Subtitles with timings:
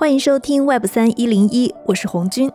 [0.00, 2.48] 欢迎收听 Web 三一零一，我是红军。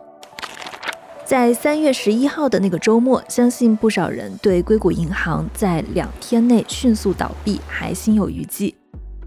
[1.26, 8.74] 在三月十一号的那个周末，相信不少人对硅谷银行在两天内迅速倒闭还心有余悸。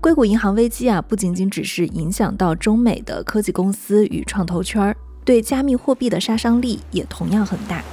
[0.02, 7.84] 硅谷银行危机啊，不仅仅只是影响到中美的科技公司与创投圈儿，对加密货币的杀伤力也同样很大。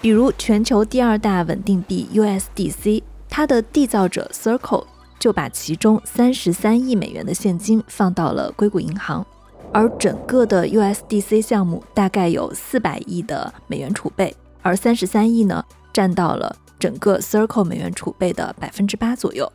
[0.00, 4.86] 比如全球第二大稳定币 USDC，它的缔造者 Circle
[5.18, 9.26] 就把其中三十三亿美元的现金放到了硅谷银行，
[9.72, 19.50] 而整个的 USDC 项目大概有四百亿的美元储备，而三十三亿呢，占到了整个 Circle 美元储备的百分之八左右。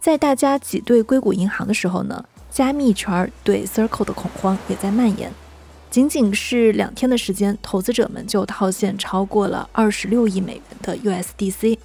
[0.00, 5.30] 在大家挤兑硅谷银行的时候呢，加密圈对 Circle 的恐慌也在蔓延。
[5.90, 11.78] 仅仅是两天的时间，投资者们就套现超过了二十六亿美元的 USDC。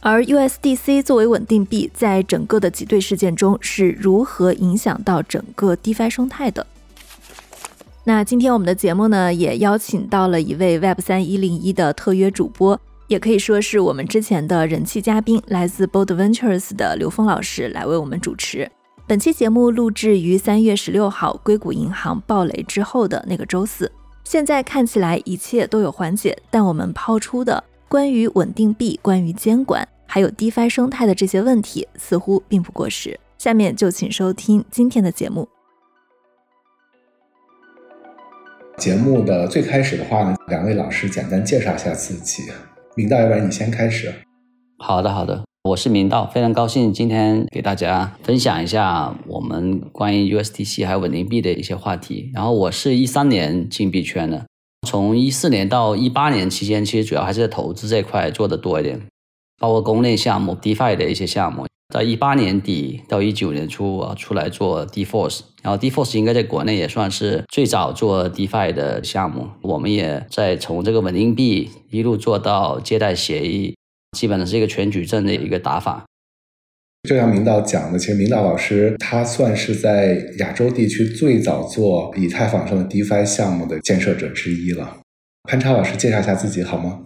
[0.00, 6.66] 而 USDC 作为稳定币，在整个的挤兑事件中是如何影响到整个 DeFi 生态的？
[8.08, 18.66] 那今天我们的节目呢，也邀请到了一位 Web 三一零一的特约主播，也可以说是我们之前的人气嘉宾，来自 Bold Ventures 的刘峰老师来为我们主持。
[19.06, 23.92] 本期节目录制于三月十六号硅谷银行暴雷之后的那个周四。
[24.24, 33.20] 现在看起来一切都有缓解，但我们抛出的关于稳定币、关于监管，还有 DeFi 生态的这些问题，似乎并不过时。
[33.36, 35.46] 下面就请收听今天的节目。
[38.78, 42.44] 节目的最开始的话呢，两位老师简单介绍一下自己。
[42.94, 44.14] 明道，要不然你先开始。
[44.78, 45.42] 好的，好的。
[45.64, 52.30] 我是明道，非常高兴今天给大家分享一下我们关于 USDC 还有稳定币的一些话题。
[52.32, 54.46] 然后我是一三年进币圈的，
[54.86, 59.00] 从一四年到一八年期间，其实主要还是在投资这块做的多一点，
[59.58, 61.66] 包括公链项目、DeFi 的一些项目。
[61.94, 69.48] 在一八年底到一九年初啊，出来做 DeForce，然后 DeForce 应该在国内也算是最早做 DeFi 的项目。
[69.62, 73.74] 我们也在从这个稳定币一路做到借贷协议。
[74.16, 76.04] 基本上是一个全矩阵的一个打法。
[77.08, 84.98] 就像明道讲的，其实明道老师他算是在亚洲地区最早做以太坊上的 DeFi 项目的建设者之一了。
[85.44, 87.04] 潘超老师介绍一下自己好吗？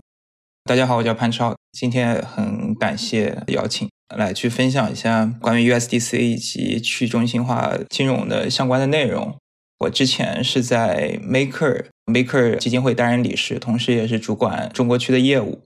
[0.64, 9.36] 大家好，我叫潘超，今天很感谢邀请来去分享一下关于 USDC 以及去中心化金融的相关的内容。
[9.80, 15.62] 我之前是在 Maker Maker 基金会担任理事，同时也是主管中国区的业务。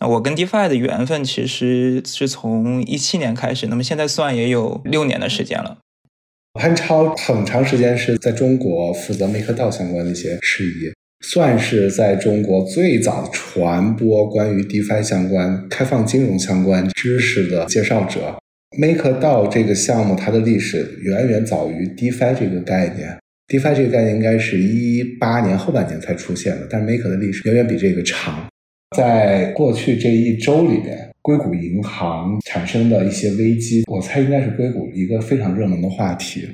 [0.00, 5.78] 那我跟 DeFi 的缘分其实是从一七年开始，那么现在算也有六年的时间了。
[6.54, 18.36] 潘超很长时间是在中国负责 MakerDAO 相关的一些事宜，算是在中国最早传播关于 DeFi 相关、开放金融相关知识的介绍者。
[18.78, 28.46] MakerDAO 这个项目它的历史远远早于 DeFi 这个概念，DeFi 这个概念应该是一八年后半年才出现的，但 Maker 的历史远远比这个长。
[28.96, 36.48] 在过去这一周里边，硅谷银行产生的一些危机，我猜应该是硅谷一个非常热门的话题。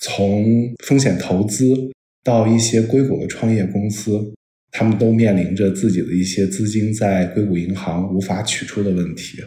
[0.00, 0.44] 从
[0.84, 1.74] 风险投资
[2.26, 4.34] 到一些硅谷的创业公司，
[4.72, 9.44] 他们都面临着自己的一些资金在硅谷银行无法取出的问题。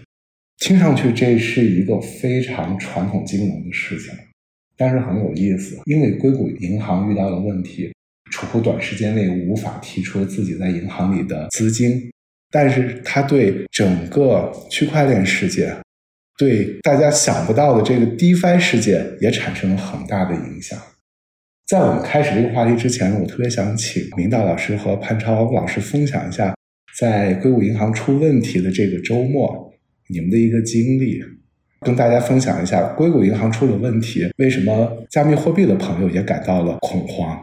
[0.59, 4.13] 听上去这是一个非常传统金融的事情，
[4.77, 7.93] 但是很有意思，因为硅谷银行遇到了问题，
[8.31, 12.09] 储户短时间内无法提出自己在银行里的资金。
[12.51, 15.71] 但是它对整个区块链世界，
[16.37, 20.79] 对大家想不到的这个 DeFi 世界也产生了很大的影响。
[21.69, 26.55] 在我们开始这个话题之前，我特别想请明道老师和潘超老师分享一下，
[26.97, 29.71] 在硅谷银行出问题的这个周末，
[30.07, 31.21] 你们的一个经历，
[31.81, 37.39] 跟大家分享一下硅谷银行出了问题，为什么加密货币的朋友也感到了恐慌？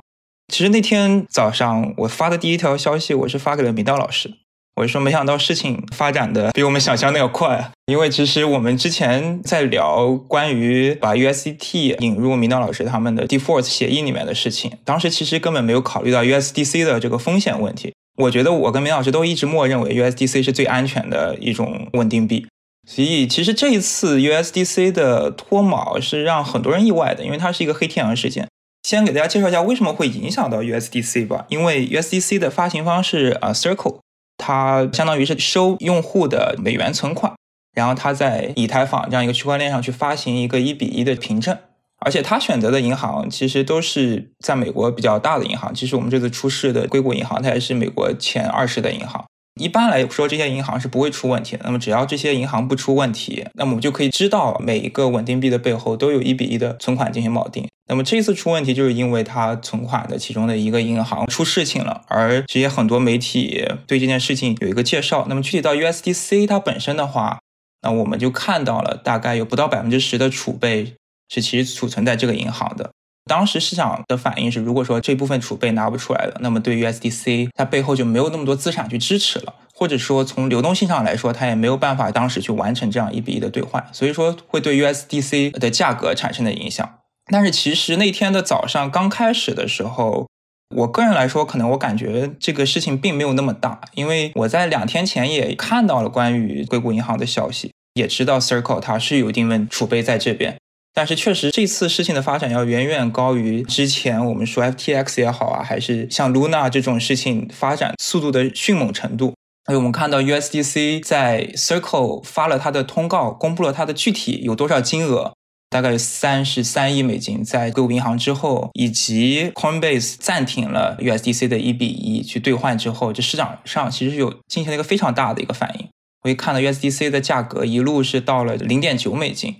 [0.52, 4.28] 其实那天早上我发的第一条消息，我是发给了明道老师。
[4.76, 7.72] 我就说，没想到事情发展的比我们想象的要快。
[7.86, 17.94] 因为其实我们之前在聊关于把 USDT 引入明道老师他们的 default 协议里面的事情，当时其实根本没有考虑到 USDC 的这个风险问题。
[18.18, 22.46] 我觉得我跟明老师都一直默认为 USDC 是最安全的一种稳定币。
[22.86, 28.46] 所以其实这一次 USDC 的脱锚是让很多人意外的，因为它是一个黑天鹅事件。
[28.82, 31.46] 先给大家介绍一下为什么会影响到 USDC 吧。
[31.48, 34.00] 因为 USDC 的发行方是啊 Circle。
[34.46, 37.32] 它相当于是收用户的美元存款，
[37.74, 41.58] 然后它在以太坊这样一个区块链上去发行一个一比一的凭证，
[41.98, 45.74] 而且它选择的银行其实都是在美国比较大的银行。
[45.74, 49.24] 其实我们这次出事的硅谷银行，它也是美国前二十的银行。
[49.60, 51.62] 一般来说，这些银行是不会出问题的。
[51.64, 57.66] 那么只要这些银行不出问题，那么我们就可以知道每一个稳定币的背后都有一比一的存款进行锚定。
[57.88, 65.26] 那么这次出问题，就是因为它存款的其中的一个银行出事情了，而这些很多媒体对这件事情有一个介绍。
[65.28, 67.38] 那么具体到 USDC 它本身的话，
[67.82, 70.94] 那我们就看到了大概有不到百分之十的储备
[71.28, 72.90] 是其实储存在这个银行的。
[73.28, 86.88] 当时市场的反应是，如果说这部分储备拿不出来了，那么对 USDC 它背后就没有那么多资产去支持了，或者说从流动性上来说，它也没有办法当时去完成这样一比一的兑换，所以说会对 USDC 的价格产生的影响。
[87.32, 90.28] 但是其实那天的早上刚开始的时候，
[90.76, 100.56] 我个人来说，可能我感觉这个事情并没有那么大，因为我在两天前也看到了关于硅谷银行的消息，也知道 Circle 它是有一定的储备在这边。
[100.94, 109.34] 但是确实这次事情的发展要远远高于之前我们说 FTX 也好啊，还是像 Luna 这种事情发展速度的迅猛程度。
[109.66, 115.34] 所以我们看到 USDC 在 Circle 发了它的通告，公布了它的具体有多少金额。
[115.68, 125.88] 大概三十三亿美金在硅谷银行之后，以及 Coinbase 暂停了 USDC 的一比一去兑换之后，这市场上其实有进行了一个非常大的一个反应。
[126.22, 129.56] 我一看到 USDC 的价格一路是到了零点九美金，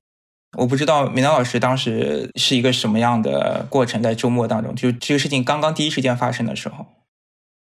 [0.58, 6.86] 我不知道明道老师当时是一个什么样的过程，在周末当中，就这个事情刚刚第一时间发生的时候。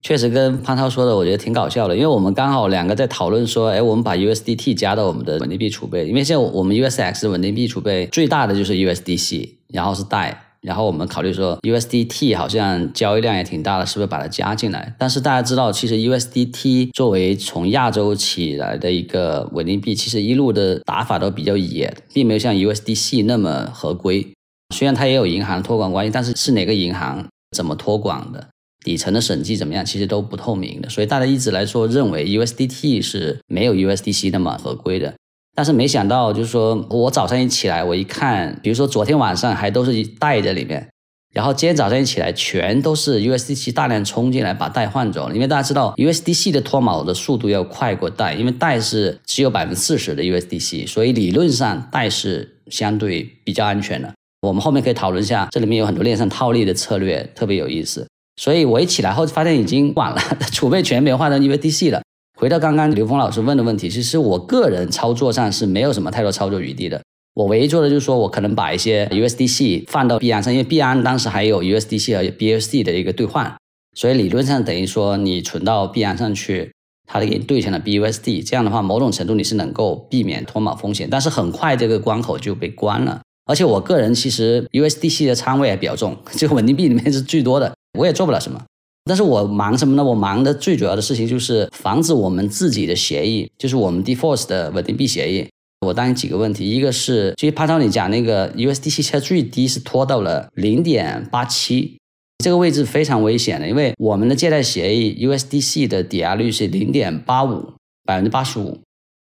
[0.03, 14.95] 确实跟潘涛说的，我觉得挺搞笑的，因为我们刚好两个在讨论说，哎，我们把 USDT 加到我们的稳定币储备，因为现在我们 USX 稳定币储备最大的就是 USDC，然后是贷，然后我们考虑说 USDT 好像交易量也挺大的，是不是把它加进来？
[14.97, 24.25] 但是大家知道，其实 USDT 作为从亚洲起来的一个稳定币，其实一路的打法都比较野，并没有像 USDC 那么合规。
[24.73, 28.47] 虽然它也有银行托管关系，但是是哪个银行怎么托管的？
[28.87, 29.83] 底层的审计怎么样？
[29.83, 35.13] 其实都不透明的，所以大家一直来说认为 USDT 是没有 USDC 那么合规的。
[35.53, 40.87] 但是没想到，就是说我早上一起来，我一看，比如说昨天晚上还都是带在里面，
[41.33, 45.35] 然后今天早上一起来，全都是 USDC 大量冲进来把带换走了。
[45.35, 54.13] 因为大家知道 USDC 的脱锚的速度要快过带，因为带是只有百分之四十的 USDC，所以理论上带是相对比较安全的。
[54.43, 58.07] 我们后面可以讨论一下，这里面有很多链上套利的策略，特别有意思。
[58.37, 60.21] 所以我一起来后发现已经晚了，
[60.53, 62.01] 储备全没换成 USDC 了。
[62.39, 67.01] 回到刚刚刘峰老师问的问题，其实我个人操作上是没有什么太多操作余地的。
[67.33, 73.55] 我唯一做的就是说我可能把一些 USDC 放到币安上，因为币安当时还有 USDC 和 BUSD 的一个兑换，
[73.95, 76.71] 所以理论上等于说你存到币安上去，
[77.07, 81.07] 它给你兑成了 BUSD，这样的话某种程度你是能够避免脱锚风险。
[81.09, 87.73] 但是很快这个关口就被关了，而且我个人其实 USDC 的仓位还比较重，就 稳定币里面是最多的。
[87.93, 88.61] 我也做不了什么，
[89.05, 90.03] 但是我忙什么呢？
[90.03, 95.47] 我忙的最主要的事情就是防止我们自己的协议，就是我们 Default 的稳定币协议。
[95.85, 101.99] 我担心几个问题，一个是，就潘超你讲那个 USDC 现在最低是拖到了零点八七，
[102.43, 107.73] 这个位置非常危险的，因为我们的借贷协议 USDC 的抵押率是零点八五，
[108.03, 108.79] 百分之八十五。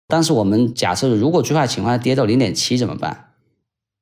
[0.08, 3.28] 但是我们假设如果最坏情况跌到零点七怎么办？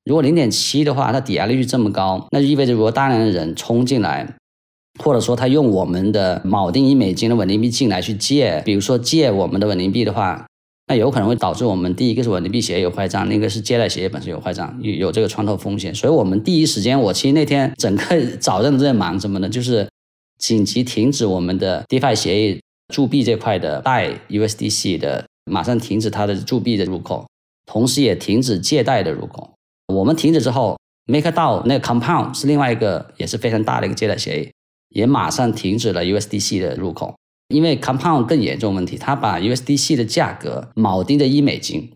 [0.03, 4.35] 如果零点七的话，它抵押率这么高，那就意味着如果大量的人冲进来。
[4.99, 10.45] 或者说他用我们的锚定一美金的稳定币进来去借，比如说借我们的稳定币的话，
[10.87, 15.95] 那有可能会导致我们第一个是稳定币协议有坏账，另一个是借贷协议本身有坏账，有有这个穿透风险。
[15.95, 19.47] 所以我们第一时间，我其实那天整个早上都在忙什么呢？
[19.47, 19.87] 就是
[20.37, 22.59] 紧急停止我们的 DeFi 协议
[22.93, 27.25] 铸币这块的贷 USDC 的，马上停止它的铸币的入口，
[27.65, 29.51] 同时也停止借贷的入口。
[29.87, 30.77] 我们停止之后
[31.07, 34.49] ，MakerDAO 那个 Compound 是另外一个也是非常大的一个借贷协议。
[34.91, 37.15] 也马上停止了 USDC 的入口，
[37.47, 41.91] 因为 Compound 更严重问题，它把 USDC 的价格锚定在一美金，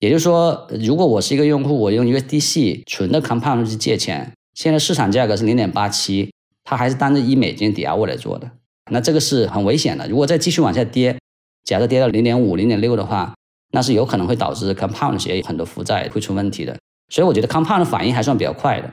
[0.00, 6.32] 也就是说，如果我是一个用户，我用 USDC 存的 Compound 去借钱，现在市场价格是零点八七，
[6.64, 8.50] 它还是当着一美金抵押物来做的，
[8.90, 10.08] 那这个是很危险的。
[10.08, 11.16] 如果再继续往下跌，
[11.64, 13.34] 假设跌到零点五、零点六的话，
[13.72, 16.76] 那是有可能会导致 Compound 企业很多负债会出问题的。
[17.08, 18.90] 所以我觉得 Compound 的反应还算比较快的。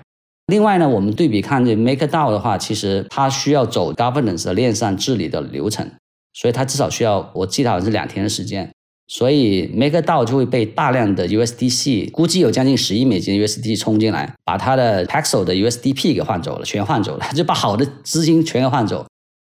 [0.48, 5.92] 另外呢，我们对比看这 MakerDAO 的话，其实它需要走 Governance 的链上治理的流程，
[6.34, 8.72] 所以它至少需要，我记得好像是两天的时间。
[9.10, 19.06] 所以 MakerDAO 就会被大量的 USDC，估计有将近十亿美金 USD 冲进来，把它的 Paxo 的 USDP 给换走了，全换走了， 就把好的资金全给换走，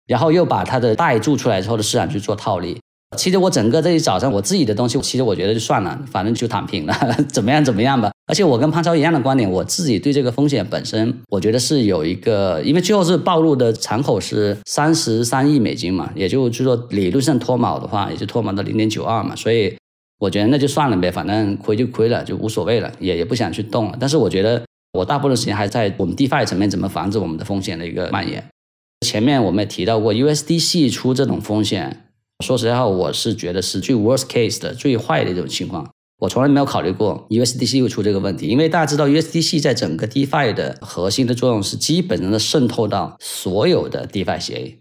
[0.07, 2.79] 然后又把它的贷注出来之后的市场去做套利。
[3.17, 6.95] 其实我整个这一早上我自己的东西，其实我觉得就算了，反正就躺平了，
[7.33, 8.11] 怎么样怎么样吧。
[8.27, 19.75] 而且我跟潘超一样的观点，我自己对这个风险本身，我觉得是有一个，因为最后是暴露的敞口是三十三亿美金嘛，也就就说理论上脱锚的话，也就脱锚到零点九二嘛，所以
[20.19, 23.97] 我觉得那就算了呗，反正亏就亏了，就无所谓了，也也不想去动了。
[23.99, 24.63] 但是我觉得
[24.93, 28.45] 我大部分时间还在我们 DeFi 层面怎么防止我们的风险的一个蔓延。
[29.07, 32.08] 前面我们也提到过，USDC 出这种风险，
[32.45, 35.91] 说实在话，我是觉得是最 worst case 的、最坏的一种情况。
[36.19, 44.77] 我从来没有考虑过 USDC 会出这个问题，因为大家知道 USDC 在整个 DeFi 的核心的作用是基本上的渗透到所有的 DeFi 协议。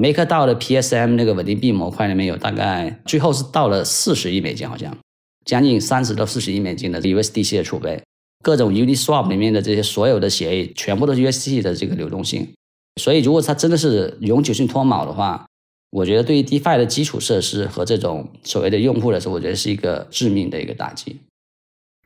[0.00, 4.96] MakerDAO 的 PSM 那个稳定币模块里面有大概最后是到了四十亿美金，好像
[5.44, 8.02] 将近三十到四十亿美金的 USDC 的储备。
[8.42, 12.48] 各种 Uniswap 里面的这些所有的协议，全部都是 USDC 的这个流动性。
[13.00, 15.46] 所以，如果它真的是永久性脱锚的话，
[15.92, 21.20] 我觉得对于 DeFi 的基础设施和这种所谓的用户来说，我觉得是一个致命的一个打击。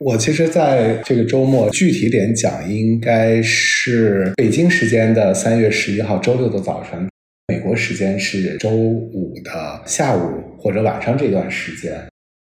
[0.01, 7.09] 我其实在这个周末具体点讲，应该是北京时间的三月十一号周六的早晨，
[7.47, 12.09] 美国时间是周五的下午或者晚上这段时间，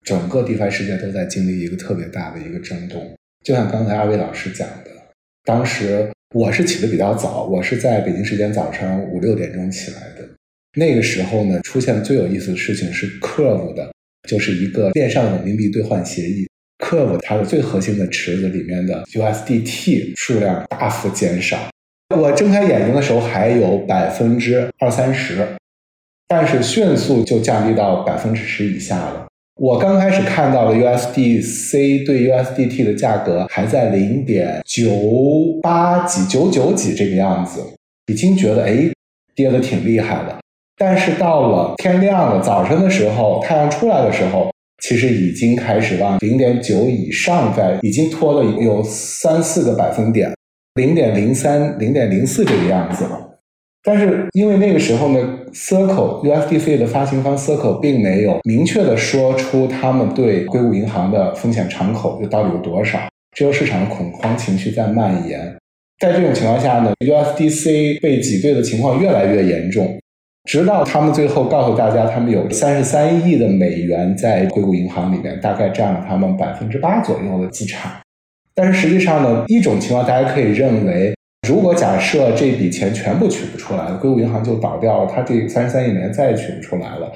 [0.05, 3.11] 整个 DeFi 世界都在经历一个特别大的一个震动。
[3.43, 4.91] 就像刚才二位老师讲的，
[5.43, 10.12] 当时我是起的比较早，我是在北京时间早上五六点钟起来。
[10.75, 13.91] 那个时候呢，出现最有意思的事情是 Curve 的，
[14.27, 16.47] 就是一个线上稳定币兑换协议。
[16.83, 21.69] Curve 它的最核心的池子里面的 USDT 数量大幅减少。
[22.15, 25.47] 我睁开眼睛的时候还有百分之二三十，
[26.27, 29.27] 但是迅速就降低到百分之十以下了。
[29.55, 34.89] 我刚开始看到的 USDC 对 USDT 的价格还在零点九
[35.61, 37.61] 八几、九九几这个样子，
[38.07, 38.89] 已经觉得哎
[39.35, 40.39] 跌的挺厉害了。
[40.77, 44.51] 但是到了天亮了，早晨的时候，太阳出来的时候，
[44.83, 50.33] 其实已经开始往零点九以上在，已经拖了有三四个百分点，
[50.75, 53.19] 零点零三、零点零四这个样子了。
[53.85, 55.19] 但是因为那个时候呢
[55.53, 62.99] ，Circle USDC 的发行方 Circle 并没有明确的说出他们对硅谷银行的风险敞口就到底有多少，
[63.35, 65.55] 只有市场的恐慌情绪在蔓延。
[65.99, 69.99] 在这种情况下呢，USDC 被挤兑的情况越来越严重，
[70.45, 77.91] 直到他们最后告诉大家，他们有三十三亿的美元在硅谷银行里面，大概占了他们百分之八左右的资产。
[78.53, 81.13] 但是实际上呢，一种情况大家可以认为。
[81.45, 87.11] 如果假设这笔钱全部取不出来了，硅谷银行就倒掉了，它这三十三亿美元再也取不出来了，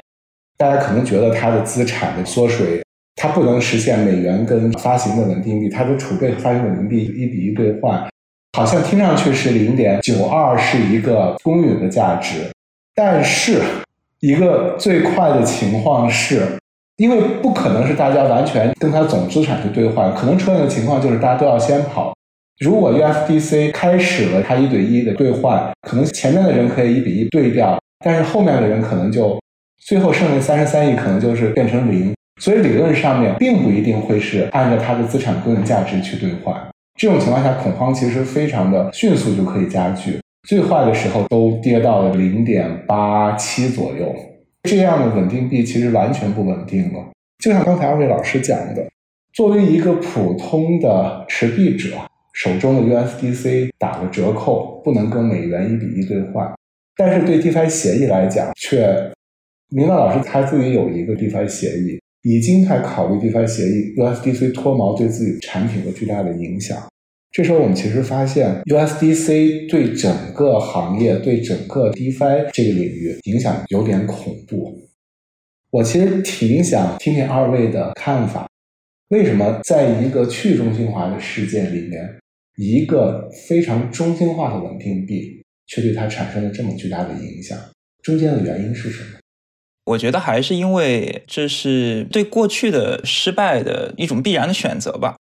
[0.58, 2.84] 大家可能觉得它的资产的缩水，
[3.16, 8.06] 它不能实现美元跟发行的稳定币，它的储备发行稳定币一比一兑换，
[8.58, 12.52] 好像听上去是零点九二是一个公允的价值，
[13.00, 13.62] 但是
[14.22, 16.42] 一个最快的情况是，
[16.96, 22.12] 因为不可能是大家完全跟它总资产去兑换，可能出现的情况就是大家都要先跑。
[22.58, 29.40] 如果 USDC 开始了它一对一的兑换，可能前面的人可以一比一对掉，但是后面的人可能就
[29.86, 32.16] 最后剩下三十三亿，可能就是变成零。
[32.42, 36.56] 所以理论上面并不一定会是按照它的资产公允价值去兑换。
[37.00, 44.16] 这种情况下，恐慌其实非常的迅速就可以加剧，最坏的时候都跌到了零点八七左右。
[44.64, 47.12] 这样的稳定币其实完全不稳定了。
[47.44, 48.88] 就像刚才二位老师讲的，
[49.34, 51.90] 作为一个普通的持币者。
[52.34, 56.48] 手中的 USDC 打了折扣，不能跟美元一比一兑换。
[56.96, 58.96] 但是对 DeFi 协议来讲，却
[59.70, 66.78] 明道老师他自己有一个 DeFi 协议，已经在考虑 DeFi 协议 USDC 脱锚对自己产品的巨大的影响。
[67.38, 74.76] 这时候我们其实发现，USDC 对整个行业、对整个 DeFi 这个领域影响有点恐怖。
[75.70, 78.50] 我其实挺想听听二位的看法，
[79.10, 82.10] 为什么在一个去中心化的世界里面？
[82.56, 87.56] 一个非常中心化的稳定币，却对它产生了这么巨大的影响，
[88.02, 89.20] 中间的原因是什么？
[89.86, 95.18] 我觉得还是因为这是对过去的失败的一种必然的选择吧。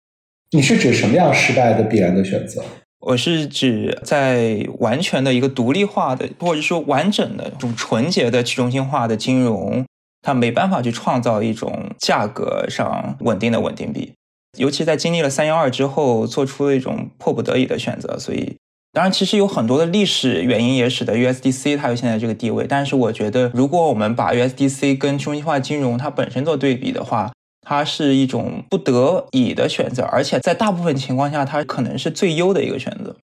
[0.52, 2.64] 你是指什么样失败的必然的选择？
[3.00, 9.86] 我是指在完全的一个独立化的，或者说完整的、这种纯洁的去中心化的金融，
[10.22, 14.14] 它没办法去创造一种价格上稳定的稳定币。
[14.58, 18.18] 尤其在经历了三幺二之后，做出了一种迫不得已的选择。
[18.18, 18.56] 所以，
[18.94, 22.66] 当然，其实有很多的历史原因也使得 USDC 它有现在这个地位。
[22.68, 27.32] 但是，我觉得，如果我们把 USDC 跟中心化金融它本身做对比的话，
[27.66, 33.18] 它是一种不得已的选择，而且在大部分情况下，它可能是最优的一个选择，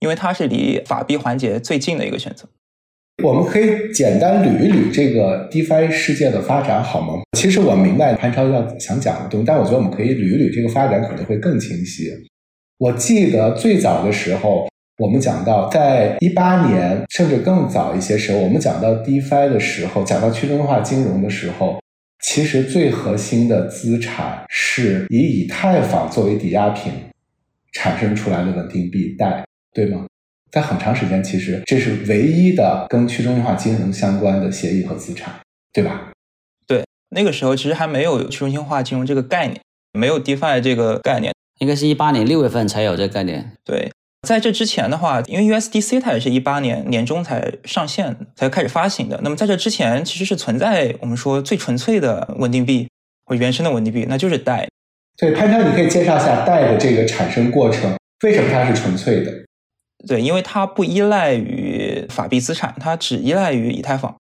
[0.00, 2.48] 因为它是离法币环节最近的一个选择。
[3.22, 7.22] 我们可以简单捋一捋这个 DeFi 世界的发展，好吗？
[7.36, 12.10] 其实我明白潘超要想讲的东西，但我觉得我们可以捋一捋这个发展，可能会更清晰。
[12.78, 14.66] 我记得最早的时候，
[14.98, 21.78] 我们讲到在一八年，甚至更早一些时候，我们讲到 DeFi 的时候，讲到去中心化金融的时候，
[22.22, 26.92] 其实最核心的资产是以以太坊作为抵押品，
[27.72, 30.06] 产生出来的稳定币贷，对吗？
[30.50, 35.34] 在很长时间，其实这是唯一的跟去中心化金融相关的协议和资产，
[35.72, 36.12] 对吧？
[36.66, 39.60] 对，那个时候其实还没有去中心化金融这个概念，
[39.92, 43.52] 没有 DeFi 这个概念，应该是一八年六月份才有这个概念。
[43.64, 43.90] 对，
[44.26, 49.20] 在这之前的话，因为 USDC 它也是一八年年中才上线，才开始发行的。
[49.22, 52.88] 那么在这之前，其实是存在我们说最纯粹的稳定币
[53.24, 54.68] 或原生的稳定币，那就是贷。
[55.16, 59.32] 对，潘超，你可以介绍一下贷的这个产生过程，为什么它是纯粹的？
[60.06, 64.16] 对，因为它不依赖于法币资产，它只依赖于以太坊。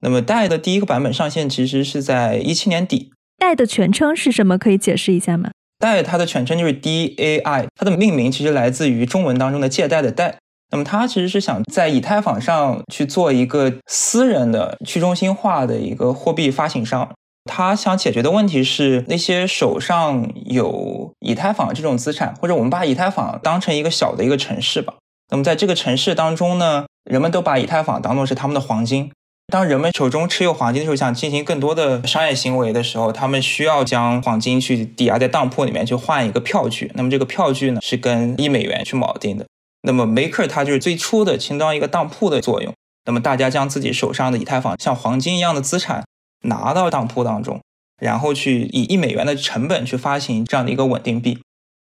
[0.00, 3.10] 那么贷的第一个版本上线其实是在一七年底。
[3.38, 4.58] 贷的全称是什么？
[4.58, 5.50] 可以解释一下吗？
[5.78, 10.36] 贷它的全称就是 DAI，它的命名其实来自于中文当中的借贷的贷。
[10.72, 17.08] 那么它其实是想在以太坊上去做一个私人的去中心化的一个货币发行商。
[17.48, 24.94] 他想解决的问题是那些手上有以太坊这种资产，或者我们把以太坊当成一个小的一个城市吧。
[25.30, 29.12] 那么在这个城市当中呢，人们都把以太坊当做是他们的黄金。
[29.48, 36.90] 当人们手中持有黄金的时候，想进行更多的商业行为的时候，他们需要将黄金去抵押在当铺里面去换一个票据。
[36.94, 39.46] 那么这个票据呢，是跟一美元去锚定的。
[39.82, 42.74] 那么 Maker 它就是最初的充当一个当铺的作用。
[43.04, 46.04] 那么大家将自己手上的以太坊像黄金一样的资产
[46.42, 47.60] 拿到当铺当中，
[48.02, 51.38] 然后去以一美元的成本去发行这样的一个稳定币。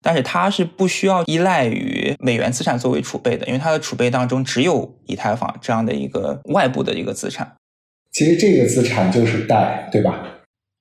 [0.02, 7.56] 但是它是不需要依赖于美元资产作为储备的，因为它的储备当中只有以太坊这样的一个外部的一个资产。
[8.12, 10.20] 其实这个资产就是贷，对吧？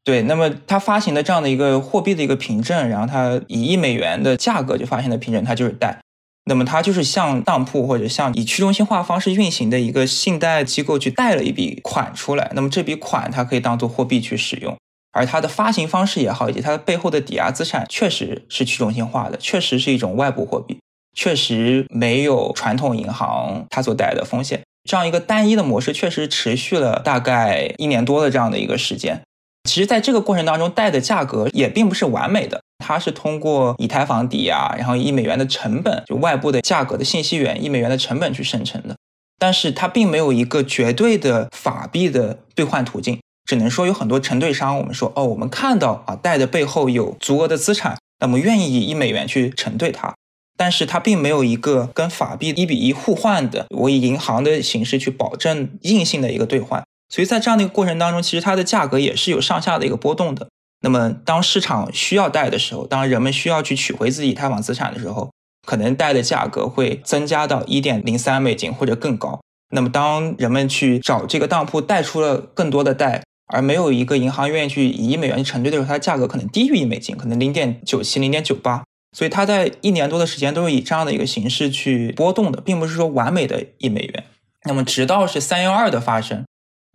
[0.03, 0.21] 对。
[0.24, 6.00] 那么它发行的这样的一个货币的一个凭证，然后它以一美元的价格就发行的凭证，它就是贷。
[6.45, 12.50] 那么它就是向当铺或者向以去中心化方式运行的一个信贷机构去贷了一笔款出来。
[12.55, 14.77] 那么这笔款它可以当做货币去使用。
[15.17, 20.77] 而它的发行方式也好，以及它的背后的抵押资产，确实是去中心化的，确实是一种外部货币，
[21.15, 24.62] 确实没有传统银行它所带来的风险。
[24.88, 29.19] 这样一个单一的模式，确实持续了大概一年多的这样的一个时间。
[29.67, 38.95] 其实，在这个过程当中，贷的价格也并不是完美的，它是通过以太坊抵押，然后一美元的成本，就外部的价格的信息源，一美元的成本去生成的。
[39.38, 43.19] 但是它并没有一个绝对的法币的兑换途径。
[43.47, 50.13] 只能说有很多承兑商，我们说哦，我们看到啊贷的背后有足额的资产，那么愿意以一美元去承兑它，
[50.57, 60.49] 但是它并没有一个跟法币一比一互换的，我以银行的形式去保证硬性的一个兑换，所以在这样的一个过程当中，其实它的价格也是有上下的一个波动的。
[60.81, 65.31] 那么当市场需要贷的时候，当人们需要去取回自己以太坊资产的时候，
[65.65, 69.39] 可能贷的价格会增加到一点零三美金或者更高。
[69.69, 73.23] 那么当人们去找这个当铺贷出了更多的贷。
[73.47, 78.83] 而没有一个银行愿意去以一美元去承兑的时候，它的价格可能低于一美金，可能零点九七、零点九八，
[79.17, 84.23] 所以它在一年多的时间都是以这样的一个形式去波动的，并不是说完美的一美元。
[84.65, 86.43] 那么直到是三幺二的发生，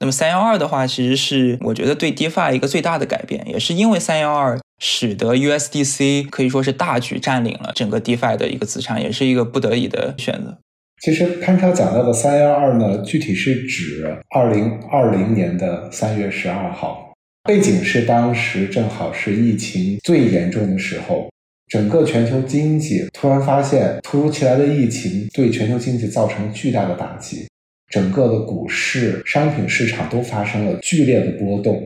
[0.00, 10.58] 那么三幺二的话，其实是我觉得对 DeFi 一个最大的改变，也是因为三幺二使得 USDC 可以说是大举占领了整个 DeFi 的一个资产，也是一个不得已的选择。
[11.02, 17.12] 其实潘超讲到的三幺二呢，具体是指二零二零年的三月十二号，
[17.42, 21.28] 背景是当时正好是疫情最严重的时候，
[21.66, 27.48] 整个全球经济突然发现突如其来的疫情对全球经济造成巨大的打击，
[27.90, 31.82] 整个的股市、商品市场都发生了剧烈的波动。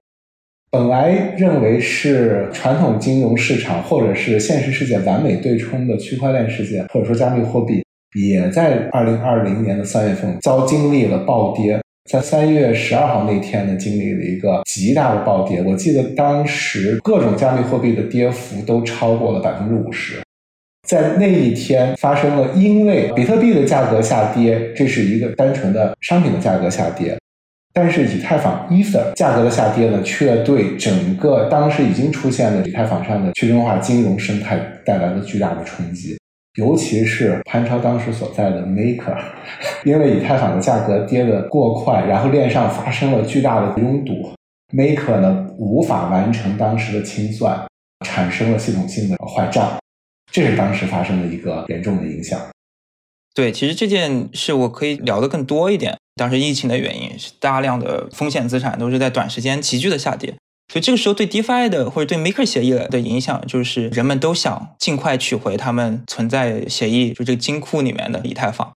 [0.71, 7.83] 本来认为是传统金融市场或者是现实世界完美对冲的区块链世界，或者说加密货币。
[8.17, 11.79] 也在二零二零年的三月份遭经历了暴跌，
[12.11, 15.63] 在三月十二号那天呢，经历了一个极大的暴跌。
[15.63, 20.21] 我记得当时各种加密货币的跌幅都超过了百分之五十。
[20.89, 27.19] 在那一天发生了，因为比特币的价格下跌，这是一个单纯的商品的价格下跌，
[27.75, 36.17] 但是以太坊 Ether 价格的下跌呢，却对整个当时已经出现的以太坊上的去中心化金融生态带来了巨大的冲击。
[36.57, 39.17] 尤其是潘超当时所在的 Maker，
[39.85, 44.13] 因为以太坊的价格跌得过快，然后链上发生了巨大的拥堵
[44.75, 47.67] ，Maker 呢无法完成当时的清算，
[48.07, 49.79] 产生了系统性的坏账，
[50.33, 52.41] 这是当时发生的一个严重的影响。
[53.35, 55.97] 对，其实这件事我可以聊得更多一点。
[56.15, 60.35] 当时疫情的原因是大量的风险资产都是在短时间急剧的下跌。
[60.73, 68.73] 所以这个时候对 DeFi 的或者对 Maker 协议的影响，就是人们都想尽快取回他们存在协议就这个金库里面的以太坊。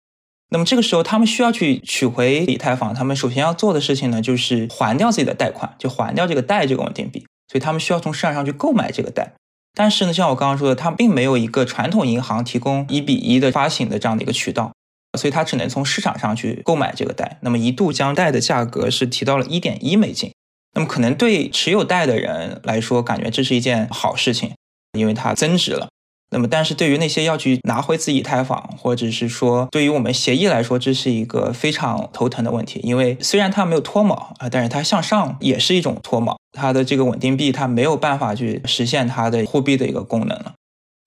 [0.50, 7.26] 那么这个时候他们需要去取回以太坊，他们首先要做的事情呢，就是还掉自己的贷款，就还掉这个贷这个稳定币。
[7.50, 9.32] 所以他们需要从市场上去购买这个贷。
[9.74, 14.72] 但是呢，像我刚刚说的，它并没有一个传统银行提供一比一的发行的这样的一个渠道，
[15.18, 17.38] 所以它只能从市场上去购买这个贷。
[17.42, 20.32] 那么一度将贷的价格是提到了一点一美金。
[20.78, 24.52] 那么可能对持有贷的人来说，感觉这是一件好事情，
[24.96, 25.88] 因为它增值了。
[26.30, 32.78] 那么，但是对于那些要去拿回自己以太坊，或者是说对于我们协议来说，这是一个非常头疼的问题。
[32.84, 36.36] 因为虽然它没有脱锚啊，但是它向上也是一种脱锚。
[36.52, 40.54] 它的这个稳定币，它没有办法去实现它的货币的一个功能了。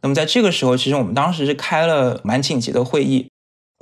[0.02, 3.30] 那么在这个时候，其实我们当时是开了蛮紧急的会议，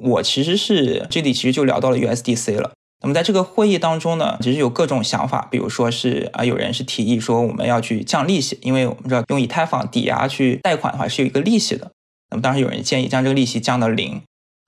[0.04, 2.74] 我其实是这里其实就聊到了 USDC 了。
[3.02, 11.92] 那么在这个会议当中呢，其实有各种想法，比如说是啊，有人是提议说我们要去降利息，因为我们知道用以太坊抵押去贷款的话是有一个利息的。
[12.30, 14.22] 那么当时有人建议将这个利息降到零。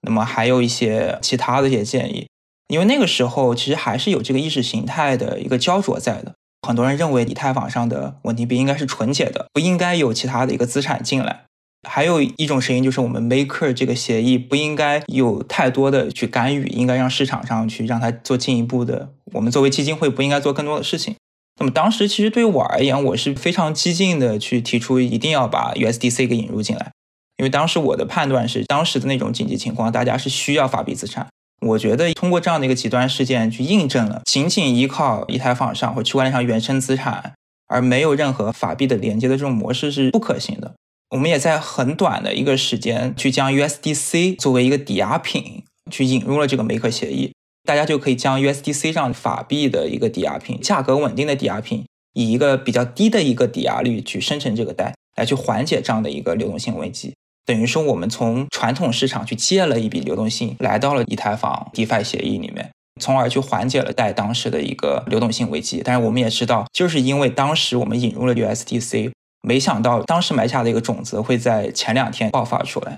[0.03, 2.27] 那么还有一些其他的一些建议，
[2.69, 6.33] 因为那个时候其实还是有这个意识形态的一个焦灼在的。
[6.67, 11.45] 很多人认为以太坊上的稳定币应该是纯洁的，不应该有其他的一个资产进来。
[11.87, 19.09] 还有一种声音就是，我们 Maker 这个协议不应该有太多的去干预，应该让市场上去让它做进一步的。
[19.33, 21.15] 我们作为基金会不应该做更多的事情。
[21.59, 26.91] 那么当时其实对于我而言，我是非常激进的去提出一定要把 USDC 给引入进来，
[27.37, 31.27] 因为当时我的判断是，当时的那种紧急情况，大家是需要法币资产。
[31.65, 37.33] 我觉得通过这样的一个极端事件去印证了，仅仅依靠以太坊上或区块链上原生资产，
[37.67, 40.75] 而没有任何法币的连接的这种模式是不可行的。
[41.11, 47.33] 我们也在很短的一个时间去将 USDC 作为一个抵押品去引入了这个梅克协议，
[47.65, 57.13] 大家就可以将 USDC 上法币的一个抵押品，价格稳定的抵押品，以一个比较低的一个抵押率去生成这个贷，来去缓解这样的一个流动性危机。
[57.45, 62.71] 等于说，我们从传统市场去借了一笔流动性，来到了以太坊 DeFi 协议里面，
[63.01, 65.81] 从而去缓解了贷当时的一个流动性危机。
[65.83, 69.11] 但是我们也知道，就是因为当时我们引入了 USDC。
[69.41, 72.97] 没想到当时埋下的一个种子会在前两天爆发出来，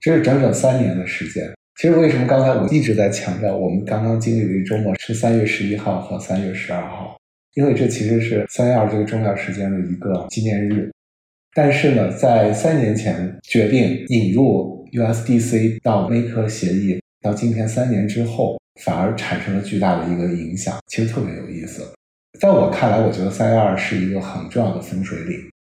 [0.00, 1.44] 这是整整三年的时间。
[1.80, 7.16] 其实为什么刚才我一直在强调，我们刚刚经历的一周末是三月十一号和三月十二号，
[7.54, 10.90] 因为这其实是三幺二这个重要时间的一个纪念日。
[11.54, 21.82] 但是呢，在三年前决定引入 USDC 到 Maker 协议，到今天三年之后，反而产生了巨大的一个影响，其实特别有意思。
[22.40, 25.51] 在我看来，我觉得三幺二是一个很重要的分水岭。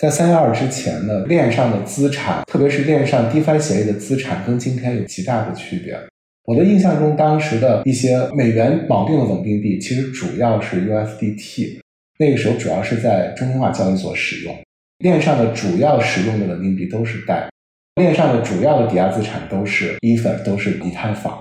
[0.00, 5.94] 在三幺二之前呢，链上的资产，特别是链上 DeFi 协议的资产，跟今天有极大的区别。
[6.46, 11.80] 我的印象中，当时的一些美元锚定的稳定币，其实主要是 USDT，
[12.18, 14.56] 那个时候主要是在中心化交易所使用。
[15.00, 17.50] 链上的主要使用的稳定币都是贷，
[17.96, 21.38] 链上的主要的抵押资产都是 Ether，都是以太坊。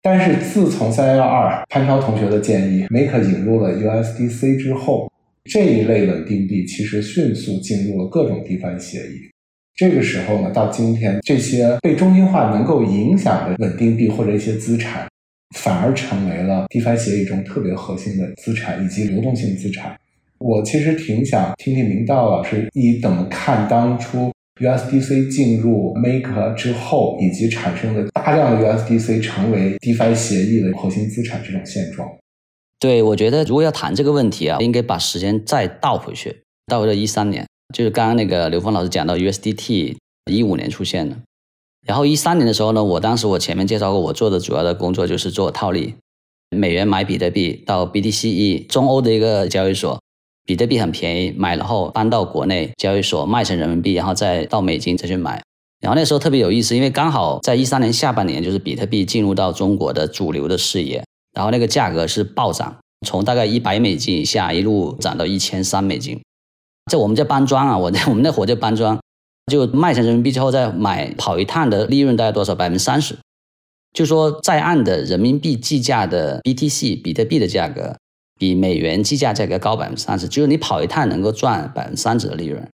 [0.00, 5.10] 但是自从三幺二潘超同学的建议，Make 引入了 USDC 之后。
[5.50, 9.28] 这一类稳定币其实迅速进入了各种 DeFi 协议。
[9.74, 15.08] 这个时候呢，到今天，这些被中心化能够影响的稳定币或者一些资产，
[15.56, 19.98] 反而成为了 DeFi 协议中特别核心的资产以及流动性资产。
[20.38, 32.08] 我其实挺想听听明道老师你怎么看当初 USDC 进入 Maker 之后，以及产生的大量的 USDC 成为 DeFi 协议的核心资产这种现状。
[32.80, 39.96] 对，我觉得如果要谈这个问题啊，应该把时间再倒回去，倒回到一三年，就是刚刚那个刘峰老师讲到 USDT
[40.32, 41.14] 一五年出现的，
[41.86, 45.94] 然后一三年的时候呢，我当时我前面介绍过，我做的主要的工作就是做套利，
[46.56, 50.00] 美元买比特币到 BTCE 中欧的一个交易所，
[50.46, 55.42] 比特币很便宜，买了后搬到国内交易所卖成人民币，然后再到美金再去买，
[55.82, 61.04] 然后那时候特别有意思，因为刚好在一三年下半年，就是比特币进入到中国的主流的视野。
[61.32, 66.20] 然后那个价格是暴涨，从大概一百美金以下一路涨到一千三美金。
[66.90, 68.98] 在我们这搬砖啊，我在 我们那会儿就搬砖，
[69.46, 72.54] 就卖成人民币之后再买跑一趟的利润大概多少？
[72.54, 73.16] 百分之三十。
[73.92, 77.96] 就说在岸的人民币计价的 BTC 比特币的价格
[78.38, 82.68] 比美元计价价格高百分之三十，就是你跑一趟能够赚百分之三十的利润。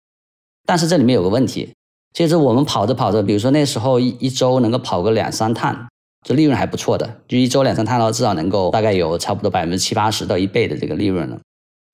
[0.65, 1.73] 但是这里面有个问题，
[2.13, 5.87] 就是我们跑着跑着，比如说那时候一一周能够跑个两三趟。
[6.25, 11.39] 这利润还不错的，就一周两三趟的话，至少能够大概有差不多百分之七八十到一倍的这个利润了。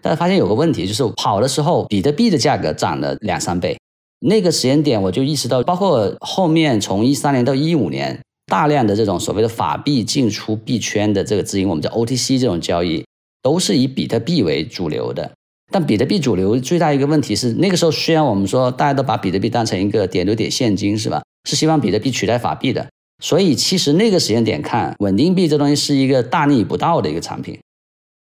[0.02, 3.78] 但是发现有个问题，就是跑的时候，比特币的价格涨了两三倍。
[4.22, 13.04] 那个时间点，我就意识到，包括后面从一三年到一五年，大量的这种所谓的法币进出币圈的这个资金，我们叫 OTC 这种交易，
[13.44, 15.30] 都是以比特币为主流的。
[15.72, 21.22] 但比特币主流最大一个问题是，那个时候虽然我们说大家都把比特币当成一个点对点现金，是吧？
[21.50, 22.88] 是希望比特币取代法币的。
[23.22, 27.58] 所以，其实那个时间点看，稳定币这东西是一个大逆不道的一个产品。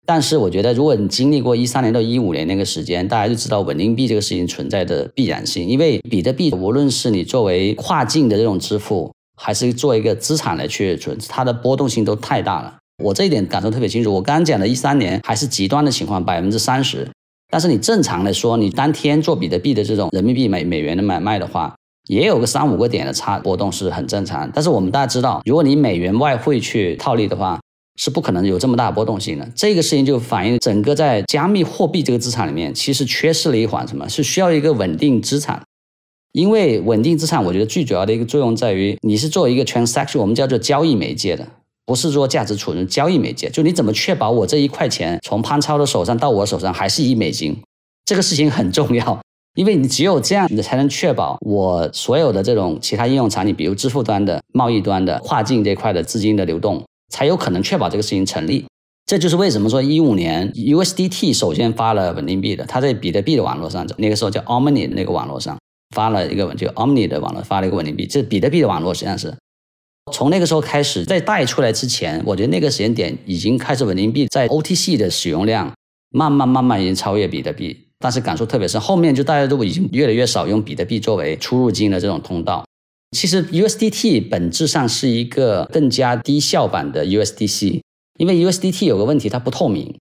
[0.07, 5.67] 但是我觉得，如果你经历过一三年到一五年那个时间，大家就知道稳定币这个事情存在的必然性。
[5.67, 12.77] 因为比特币，无论是你作为跨境的这种支付，还是做一个资产来去存，它的波动性都太大了。
[13.03, 14.13] 我这一点感受特别清楚。
[14.13, 17.09] 我刚刚讲的一三年还是极端的情况，百分之三十。
[17.51, 21.75] 但是你正常来说，你当天做比特币的这种人民币美美元的买卖的话，
[22.09, 24.51] 也有个三五个点的差波动是很正常。
[24.53, 27.61] 但是我们大家知道，如果你美元外汇去套利的话，
[27.97, 29.49] 是不可能有这么大波动性的。
[29.55, 35.63] 这个事情就反映整个在加密货币这个资产里面，其实缺失了一环，什么是需要一个稳定资产？
[36.33, 41.47] 因为稳定资产，我觉得最主要的一个作用在于，你是做一个 transaction，我们叫做交易媒介的，
[41.87, 43.49] 不是说价值储存交易媒介。
[43.49, 47.57] 就你怎么确保我这一块钱从潘超的手上到我手上还是一美金？
[48.05, 49.21] 这个事情很重要，
[49.55, 56.83] 因为你只有这样，你才能确保我所有的这种其他应用场景，比如支付端的、贸易端的、跨境这块的资金的流动。
[57.11, 58.65] 才有可能确保这个事情成立，
[59.07, 65.57] 这就是为什么说一五年 USDT 首先发了稳定币的，它在比特币的网络上，那个时候叫 Omni 的那个网络上
[65.95, 69.33] 发了一个就 Omni 的网络发了一个稳定币，这比特币的网络实际上是。
[70.11, 75.73] 从那个时候开始，在带出来之前，我觉得那个时间点已经开始稳定币在 OTC 的使用量
[76.11, 82.63] 慢慢慢慢已经超越比特币，但是感受特别深，后面就大家都已经越来越少用比特币作为出入金的这种通道。
[83.13, 87.81] 其实 USDT 本质上是一个更加低效版的 USDC，
[88.19, 89.99] 因为 USDT 有个问题，它不透明，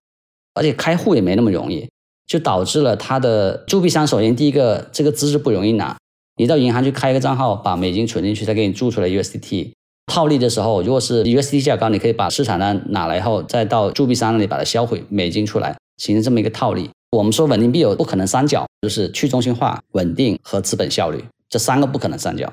[0.52, 1.88] 而且开户也没那么容易，
[2.26, 5.96] 就导致了它的铸币商首先第一个这个资质不容易拿，
[6.36, 9.70] 你到银行去开一个账号，把美金存进去，再给你铸出来 USDT，
[10.12, 16.90] 套利的时候，如果是 USDT 价高，你可以把市场单拿来后，再到铸币商那里把它销毁美金出来，形成这么一个套利。
[17.14, 22.52] 我们说稳定币有不可能三角，就是去中心化、稳定和资本效率这三个不可能三角。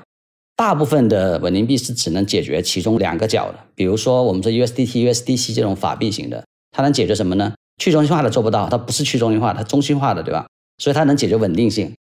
[0.54, 7.54] 大部分的稳定币是只能解决其中两个角的，比如说我们说 USDT、USDC 这种法币型的，它能解决什么呢？
[7.78, 10.46] 去中心化的做不到，它不是去中心化，它中心化的，对吧？
[10.78, 11.92] 所以它能解决稳定性。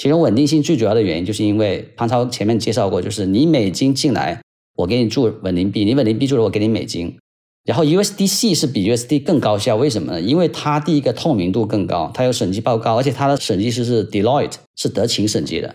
[0.00, 4.40] 其中稳定性最主要的原因，就是因为潘超前面介绍过，就是你美金进来，
[4.76, 7.18] 我给你注稳定币，你稳定币注了，我给你美金。
[7.66, 10.20] 然后 USDC 是比 USD 更高效，为什么呢？
[10.20, 15.74] 因为它第一个透明度更高，它有审计报告，而且它的审计师是 Deloitte，是德勤审计的。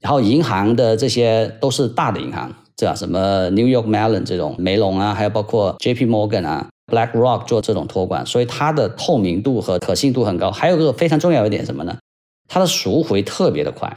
[0.00, 2.94] 然后银行的这些都是大的银行，对吧？
[2.94, 10.50] 什么 New York Mellon 这种梅隆啊，还有包括 J P Morgan 啊，Black Rock 做这种托管，所以它的透明度和可信度很高。
[10.50, 11.96] 还有个非常重要一点什么呢？
[12.48, 13.96] 它的赎回特别的快，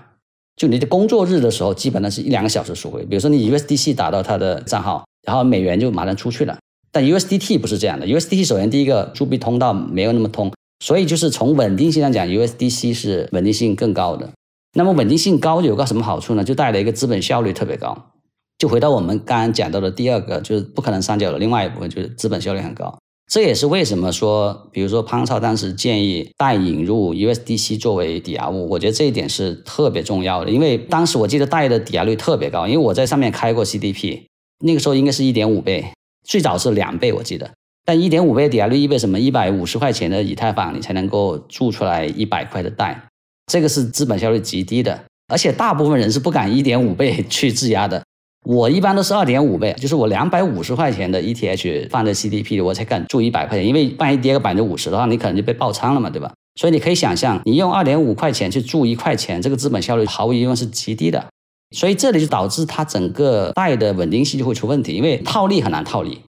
[0.55, 3.05] 就你的工作日的时候，基本上是一两个小时赎回。
[3.05, 6.57] 比如说你 USDC 打到它的账号，然后美元就马上出去了。
[6.93, 14.29] 但 USDT 不是这样的，USDT 首先第一个铸币通道没有那么通，所以就是从稳定性上讲，USDC 是稳定性更高的。
[14.75, 16.43] 那么稳定性高有个什么好处呢？
[16.43, 18.11] 就带来一个资本效率特别高。
[18.59, 22.95] 就回到我们刚刚讲到的第二个，就是不可能三角的另外一部分，就是资本效率很高。
[23.31, 30.51] 这也是为什么说，比如说潘超当时建议代引入 USDC 作为抵押物，我觉得这一点是特别重要的。
[30.51, 34.23] 因为当时我记得贷的抵押率特别高，因为我在上面开过 CDP，
[34.59, 35.85] 那个时候应该是一点五倍，
[36.23, 37.49] 最早是两倍，我记得。
[37.85, 39.19] 但一点五倍抵押率意味着什么？
[39.19, 43.07] 一百五十块钱的以太坊，你才能够注出来一百块的贷。
[43.51, 48.01] 这个是资本效率极低的，而且大部分人是不敢一点五倍 去质押的。
[48.45, 56.33] 我一般都是二点五倍，就是我两百五十块钱的 ETH 放在 CDP，我才敢注一百块钱，因为万一跌个百分之五十的话，你可能就被爆仓了嘛，对吧？
[56.55, 61.25] 所以你可以想象，你用二点五块钱去注一块钱，这个资本效率毫无疑问是极低的。
[61.73, 66.19] 所以这里就导致它整个贷的稳定性就会出问题，因为套利很难套利。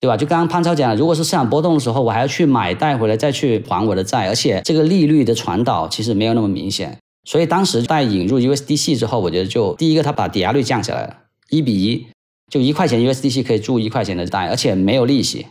[0.00, 0.16] 对吧？
[0.16, 6.96] 就刚刚潘超讲，如果是市场波动的时候，我还要去买贷回来再去还我的债，而且这个利率的传导其实没有那么明显。
[7.28, 11.16] 所以当时在引入 USDC 之后，我觉得就第一个，它把抵押率降下来了，
[11.50, 12.06] 一比一，
[12.48, 15.46] 就一块钱 USDC 可以注一块钱的贷，而且没有利息，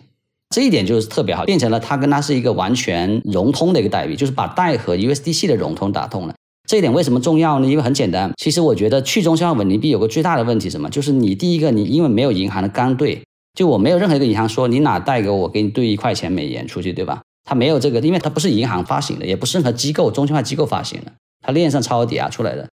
[0.55, 6.33] 这一点就是特别好，变成了它跟它是一个完全融通的一个代币，就是把贷和 USDC 的融通打通了。
[6.67, 7.65] 这一点为什么重要呢？
[7.65, 10.89] 因为很简单，其实我觉得去中心化稳定币有个最大的问题什么？
[10.89, 13.23] 就是你第一个，你因为没有银行的刚兑。
[13.53, 17.21] 就我没有任何一个银行说你哪贷给我，给你兑一块钱美元出去，对吧？
[17.43, 22.67] 它没有这个，因为它不是银行发行的，也不是任何机构中心化机构发行的，它链上超额抵押出来的。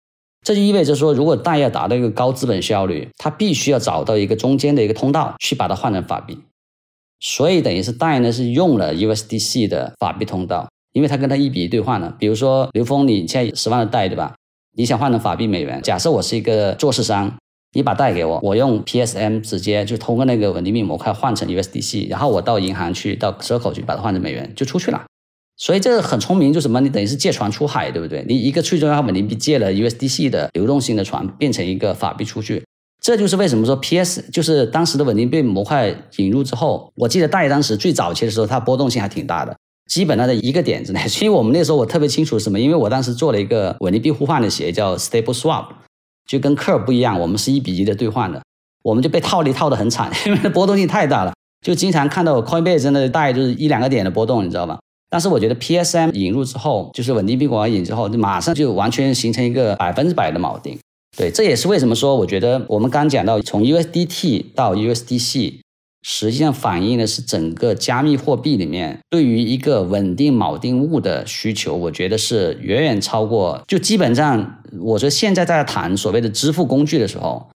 [0.45, 6.39] 这就意味着说，如果贷要达到一个高资本效率，它必须要找到一个中间的一个通道去把它换成法币。
[7.21, 12.15] 所以等于是贷呢是用了 USDC 的法币通道，因为他跟他一比一兑换了。
[12.19, 14.35] 比如说刘峰，你现在十万的贷，对吧？
[14.75, 17.35] 你想换成法币美元，假设我是一个做市商。
[17.75, 25.05] 你把贷给我，我用 PSM 直接就通过那个稳定币模块换成 USDC，然后我到银行去，到蛇口去把它换成美元就出去了。
[25.57, 26.83] 所以这很聪明，就什么？
[26.83, 28.23] 你等于是借船出海，对不对？
[28.29, 32.63] 你一个去中心化稳定币借了 USDC 的流动性的船，变成一个法币出去。
[33.01, 39.57] 这就是为什么说 PS 就是当时的稳定币模块引入之后，我记得贷当时最早期的时候，它波动性还挺大的。
[39.89, 41.01] 基本上在一个点之内。
[41.09, 45.67] 所以我们那时候我特别清楚什么，因为我当时做了一个稳定币互换的协议叫 Stable Swap，
[46.29, 48.43] 就跟 Curve 不一样，我们是一比一的兑换的，
[48.83, 51.33] 我们就被套利套的很惨， 因为波动性太大了，
[51.65, 54.79] 就经常看到 Coinbase 真的大概就是一两个点的波动，你知道吧？
[55.11, 60.79] 但是我觉得 PSM 引入之后，就是稳定币管引之后，就马上就完全形成一个百分之百的锚定。
[61.15, 65.61] 对，这也是为什么说，我觉得我们刚讲到从 USDT 到 USDC，
[66.03, 73.63] 实际上反映的是整个加密货币里面对于一个稳定锚定物的需求，我觉得是远远超过。
[73.69, 77.49] 就基本上，我说现在在谈所谓的支付工具的时候，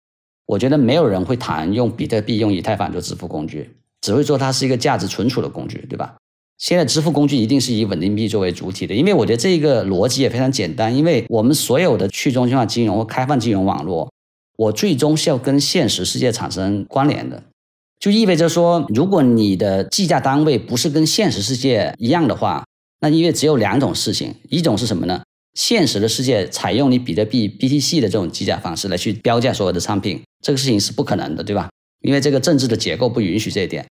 [0.46, 6.14] 我觉得没有人会谈用比特币、用以太坊做支付工具，只会说它是一个价值存储的工具，对吧？
[6.58, 10.96] 现在支付工具一定是以稳定币作为主体的，因为我觉得这一个逻辑也非常简单。
[10.96, 14.10] 因为我们所有的去中心化金融或开放金融网络，
[14.56, 17.42] 我最终是要跟现实世界产生关联的，
[17.98, 22.64] 就意味着说，如果你的计价单位不是跟现实世界一样的话，
[23.00, 25.22] 那因为只有两种事情，一种是什么呢？
[25.54, 31.70] 现实的世界采用你比特币 BTC 的这种计价方式来去标价所有的商品，这个事情是不可能的，对吧？
[32.02, 33.84] 因为这个政治的结构不允许这一点。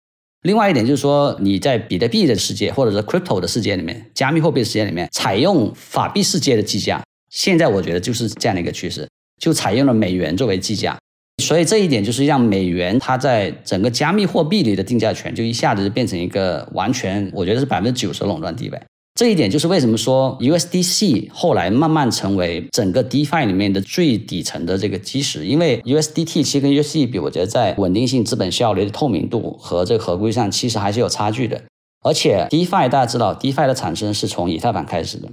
[0.43, 9.09] 另外一点就是说，你在比特币的世界，或者是 crypto 的世界里面，加密货币的世界里面，采用法币世界的计价，现在我觉得就是这样的一个趋势，
[9.41, 10.99] 就采用了美元作为计价，
[11.43, 18.81] 所以这一点就是让美元它在整个加密货币里的定价权，就一下子就变成一个完全，我觉得是百分之九十垄断地位。
[19.17, 31.63] 这一点就是为什么说 USDC 后来慢慢成为整个 DeFi 里面的最底层的这个基石，因为 USDT 其实跟 USD 比，我觉得在稳定性、资本效率的透明度和这个合规上，其实还是有差距的。
[32.03, 35.29] 而且 DeFi 大家知道，DeFi 的产生是从以太坊开始的，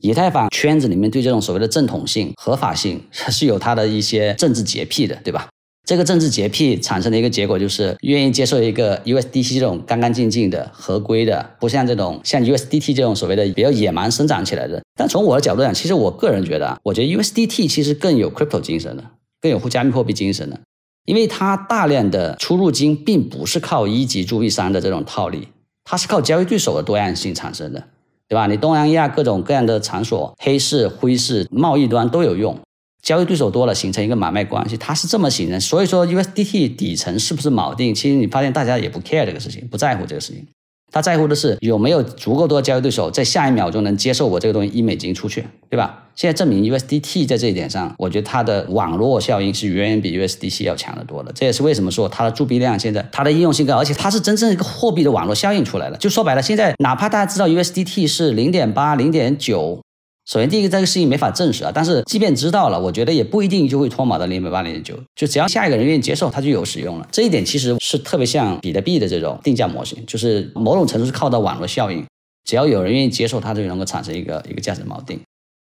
[0.00, 5.48] 以太坊圈子里面对这种所谓的正统性、合法性是有它的一些政治洁癖的，对吧？
[5.86, 14.82] 这个政治洁癖产生的一个结果，就是愿意接受一个 USDC 这种干干净净的、合规的，不像这种像 USDT 这种所谓的比较野蛮生长起来的。
[14.94, 19.04] 但从我的角度讲，其实我个人觉得啊，我觉得 USDT 其实更有 crypto 精神的，
[19.40, 20.60] 更有加密货币精神的，
[21.06, 25.48] 因为它大量的出入金并不是靠一级铸币商的这种套利，
[25.84, 27.82] 它是靠交易对手的多样性产生的，
[28.28, 28.46] 对吧？
[28.46, 32.58] 你东南亚各种各样的场所，黑市、灰市、贸易端都有用。
[33.00, 35.58] 交易对手多了，形成一个买卖关系，它是这么形成。
[35.60, 37.94] 所以说，USDT 底层是不是锚定？
[37.94, 40.46] 其实你发现大家也不 care 这个事情，不在乎这个事情。
[40.90, 46.04] 他在乎的是有没有足够多的交易对手在下一秒钟能接受我这个东西一美金出去，对吧？
[46.14, 51.30] 现在证明 USDT 在这一点上，我觉得它的网络效应是远远比 USDC 要强得多的。
[51.32, 55.96] 这也是为什么说它的铸币量现在它的应用性高，而且它是真正一个货币的网络效应出来了。
[55.98, 59.80] 就说白了，现在哪怕大家知道 USDT 是零点八、零点九。
[60.30, 67.08] 首先，第一个这个事情没法证实啊，但是即便知道了，我觉得也不一定就会脱锚到零点八零点九，就只要下一个人愿意接受，它就有使用了。
[67.10, 72.04] 这一点其实是特别像比特币的这种定价模型，就是某种程度是靠到网络效应，
[72.44, 75.18] 只要有人愿意接受，它就能够产生一个一个价值锚定。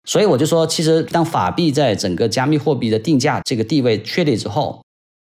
[0.04, 4.82] 所以我就说，其实当法币在整个加密货币的定价这个地位确立之后，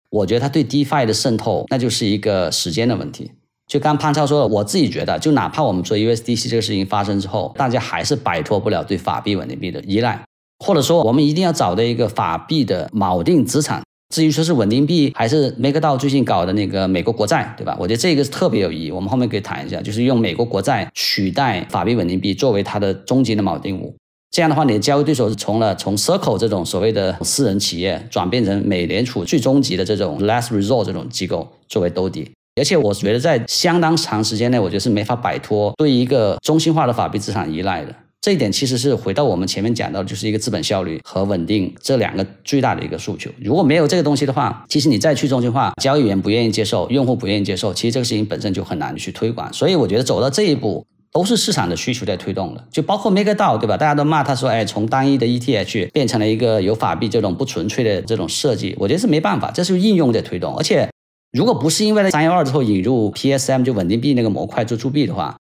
[0.09, 3.29] 我觉得它对 DeFi 的渗透，那就是一个时间的问题。
[3.71, 10.21] 就刚潘超说的，我自己觉得，就哪怕我们说 USDC 这个事情发生之后，大家还是摆脱不了对法币稳定币的依赖，
[10.59, 13.81] 或者说我们一定要找到一个法币的锚定资产。
[14.13, 17.77] 至于说是稳定币还是 MakerDAO 最近搞的那个美国国债，对吧？
[17.79, 18.91] 我觉得这个是特别有意义。
[18.91, 23.95] 我们后面可以谈一下，就是用美国国债取代法币稳定币作为它的终极的锚定物。
[24.31, 32.29] 这样的话，你的交易对手是从了从 Circle 这种所谓的私人企业转变成美联储最终极的这种 Last Resort 这种机构作为兜底。
[32.55, 37.95] 而且我觉得，在相当长时间内，我觉得是没法摆脱对一个中心化的法币资产依赖的。
[38.19, 43.31] 这一点其实是回到我们前面讲到，就是一个资本效率和稳定这两个最大的一个诉求。
[43.41, 49.51] 如果没有这个东西的话，其实你再去中心化，交易员不愿意接受，用户不愿意接受，其实这个事情本身就很难去推广。
[49.53, 52.63] 所以我觉得走到这一步，都是市场的需求在推动的。
[52.69, 53.77] 就包括 MakerDAO，对吧？
[53.77, 60.87] 大家都骂他说，哎，从单一的 ETH 变成了一个有法币这种不纯粹的这种设计，我觉得是没办法，这是应用在推动，而且。
[61.31, 65.37] 如果不是因为三幺二之后引入 PSM 就稳定币那个模块做铸币的话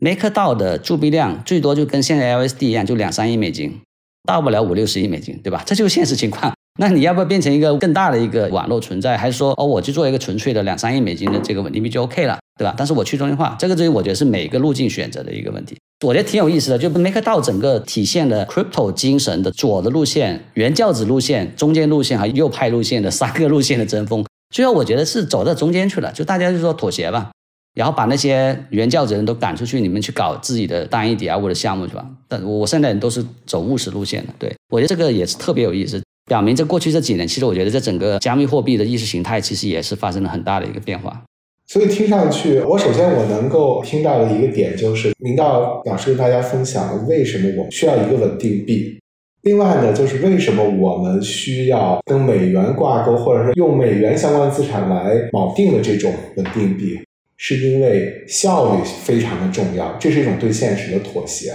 [0.00, 3.80] ，MakerDAO 的铸币量最多就跟现在 LSD 一样，就两三亿美金，
[4.26, 5.62] 到不了五六十亿美金，对吧？
[5.64, 6.52] 这就是现实情况。
[6.80, 12.74] 那你要不要变成一个更大的一个网络存在，还是说哦，我去做一个纯粹的两三亿美金的这个稳定币就 OK 了，对吧？
[12.76, 15.76] 但是我去中心化，这个东西我觉得是每个路径选择的一个问题。
[16.04, 24.24] 我觉得挺有意思的，就 MakerDAO 整个体现了 Crypto 精神的左的路线、原教旨路线、中间路线和右派路线的三个路线的争锋。
[24.50, 27.30] 最后我觉得是走到中间去了，就大家就说妥协吧，
[27.74, 32.04] 然后把那些原教旨人都赶出去，你们去搞自己的单一抵押物的项目去吧。
[32.26, 41.22] 但我现在人都是走务实路线的，对我觉得这个也是特别有意思，表明这过去这几年，其实我觉得这整个加密货币的意识形态其实也是发生了很大的一个变化。
[41.68, 48.98] 所以听上去，我首先我能够听到的一个点就是，明道老师跟大家分享为什么我需要一个稳定币。
[49.42, 56.98] 另外呢，就是为什么我们需要跟美元挂钩，或者说用美元相关资产来锚定的这种稳定币，
[57.38, 61.52] 是因为效率非常的重要，这是一种对现实的妥协。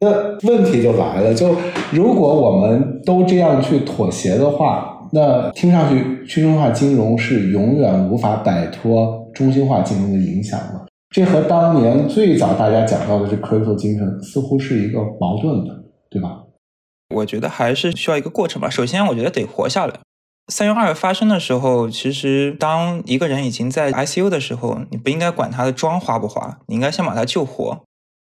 [0.00, 1.54] 那问题就来了，就
[1.92, 10.86] 如果我们都这样去妥协的话，那听上去去中心化金融是永远无法摆脱中心化金融的影响的。
[11.10, 16.43] 这和当年最早大家讲到的这 crypto 精神似乎是一个矛盾的，对吧？
[17.14, 18.68] 我觉得还是需要一个过程吧。
[18.68, 19.94] 首先，我觉得得活下来。
[20.52, 27.82] 三月二发生的时候，其实当一个人已经在 ICU 的时候，你不应该管他的妆花不花，你应该先把他救活。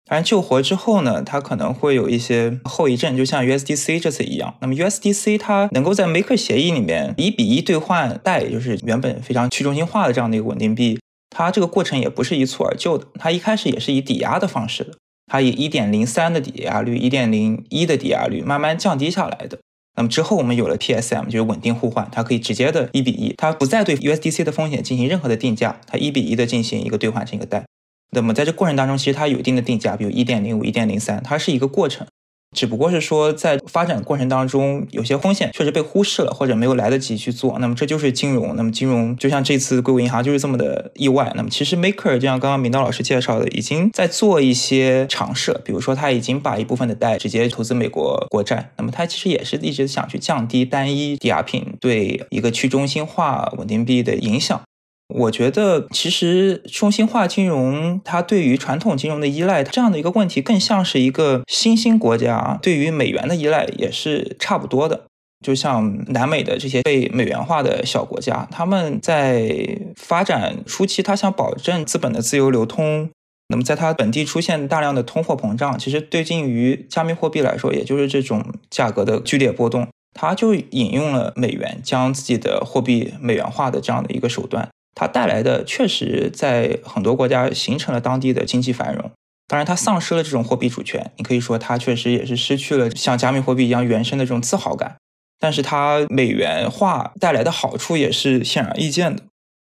[0.10, 4.56] 当然，救活之后呢，他可能会有一些后遗症，就像 USDC 这次一样。
[4.62, 10.98] 那么 USDC 它能够在 Maker 协议里面一比一兑换代，就是原本非常去中心化的这样的一个稳定币，
[11.30, 13.06] 它这个过程也不是一蹴而就的。
[13.20, 14.94] 它一开始也是以抵押的方式的，
[15.28, 19.60] 它以一点零三的抵押率、一点零一的抵押率慢慢降低下来的。
[19.96, 27.66] 那么之后我们有了 PSM，就是稳定互换，它可以直接的一比一，它不再对 USDC 的风险进行任何的定价，它一比一的进行一个兑换成一个贷。
[28.12, 32.08] 那么在这过程当中，其实它有一定的定价，比如一点零五、一点零三，它是一个过程。
[32.56, 37.60] 只不过是说，在发展过程当中，有些风险确实被忽视了，或者没有来得及去做。
[37.60, 38.56] 那么这就是金融。
[38.56, 41.32] 那么金融就像这次硅谷银行就是这么的意外。
[41.36, 48.72] 那么其实 Maker 就像刚刚明道老师介绍的，已经在做一些尝试，比如说他已经把一部分的贷直接投资美国国债。
[48.78, 54.60] 那么他其实也是一直想去降低单一抵押品对一个去中心化稳定币的影响。
[55.08, 65.06] 我觉得，其实中心化金融它对于传统金融的依赖这样的一个问题，更像是一个新兴国家对于美元的依赖也是差不多的。
[65.46, 73.10] 就像南美的这些被美元化的小国家，他们在发展初期，他想保证资本的自由流通。
[73.50, 79.88] 那么，在它本地出现大量的通货膨胀，其实对近于加密货币来说，也就是这种价格的剧烈波动，
[80.20, 84.68] 它就引用了美元，将自己的货币美元化的这样的一个手段。
[85.00, 89.12] 它带来的确实在很多国家形成了当地的经济繁荣，
[89.48, 94.96] 当然它丧失了这种货币主权，你可以说它确实也是失去了像加密货币一样原生的这种自豪感。
[95.40, 99.22] 但是它美元化带来的好处也是显而易见的。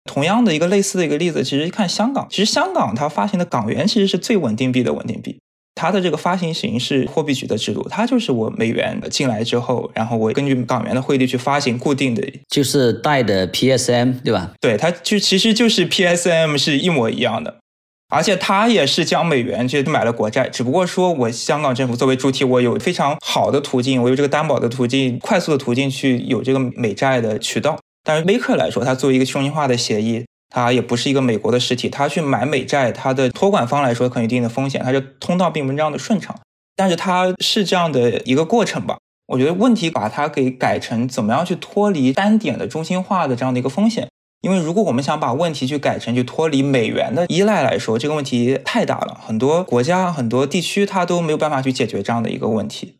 [0.05, 5.37] 同样的一个类似的一个例子，其实看香港，其实香港它发行的港元其实是最稳定币的稳定币。
[5.79, 14.51] 它的这个发行形式，货币局的制度，它就是我美元进来之后，然后我根据港元的汇率去发行固定的，就是带的 PSM 对吧？
[14.59, 17.59] 对，它就其实就是 PSM 是一模一样的，
[18.13, 27.79] 而且它也是将美元去买了国债，只不过说我香港政府作为主体，我有非常好的途径，我有这个担保的途径，快速的途径去有这个美债的渠道。
[28.03, 30.25] 但是威克来说，它作为一个去中心化的协议。
[30.49, 36.35] 它也不是一个美国的实体，它去买美债，它的托管方来说可能一定的风险，它这通道并不是这样的顺畅，
[36.75, 38.97] 但是它是这样的一个过程吧。
[39.27, 44.09] 我觉得问题把它给改成怎么样去脱离单点的中心化的这样的一个风险，
[44.41, 52.95] 因为如果我们想把问题去改成去脱离美元的依赖来说，这个问题太大了，很多国家、很多地区它都没有办法去解决这样的一个问题。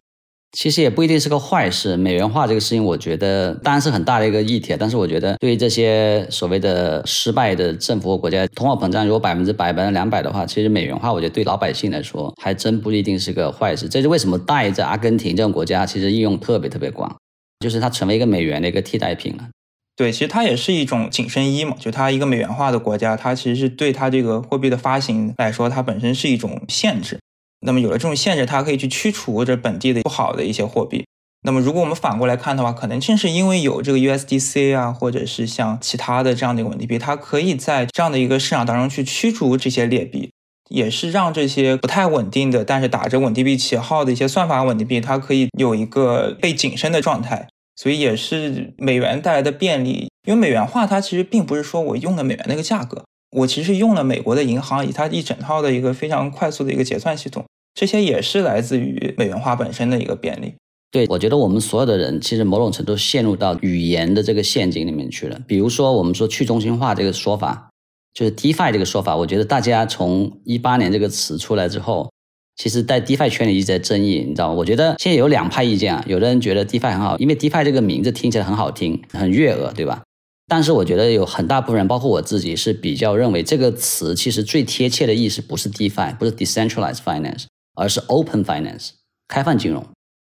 [0.52, 1.96] 其实也不一定是个坏事。
[1.96, 4.76] 美元化这个事情，我觉得当然是很大的一个议题。
[4.80, 13.88] 但是我觉得，对于这些所谓的失败的政府或国家，通货膨胀如果百分之百、百分之两百的话，其实美元化，我觉得对老百姓来说，还真不一定是个坏事。
[13.88, 17.16] 这是为什么带着阿根廷这种国家，其实应用特别特别广，
[17.60, 19.48] 就是它成为一个美元的一个替代品了。
[19.96, 21.76] 对，其实它也是一种紧身衣嘛。
[21.78, 27.20] 就它一个美元化的国家，它其实是对它这个货币的发行来说，它本身是一种限制。
[27.62, 31.06] 那么有了这种限制，它可以去驱除这本地的不好的一些货币。
[31.42, 40.32] 那么如果我们反过来看的话，可能正是因为有这个 USDC 啊，或者是像其他的这样的一个稳定币，它可以在这样的一个市场当中去驱逐这些劣币，
[40.70, 47.48] 也是让这些不太稳定的，但是打着稳定币旗号的一些算法稳定币，它可以有一个被谨慎的状态。
[47.78, 53.06] 所以也是美元带来的便利，因为美元化它其实并不是说我用了美元那个价格。
[53.32, 60.54] 我其实用了美国的银行以它一整套的一个非常快速的一个结算系统，这些也是来自于美元化本身的一个便利。
[60.92, 65.40] 对，我觉得我们所有的人其实某种程度陷入到语言的这个陷阱里面去了。
[65.46, 67.70] 比如说，我们说去中心化这个说法，
[68.14, 72.12] 就是 DeFi 这个说法，我觉得大家从一八年这个词出来之后，
[72.56, 74.54] 其实，在 DeFi 圈里一直在争议，你知道吗？
[74.56, 80.02] 我觉得现在有两派意见啊，有的人觉得 DeFi 很好，因为 DeFi 这个名字听起来很好听，很悦耳，对吧？
[80.50, 87.46] 但是我觉得有很大部分人，包括我自己，是比较认为这个词其实最贴切的意思不是 DeFi，不是 Decentralized Finance，
[87.76, 88.90] 而是 Open Finance，
[89.28, 89.82] 开放金融。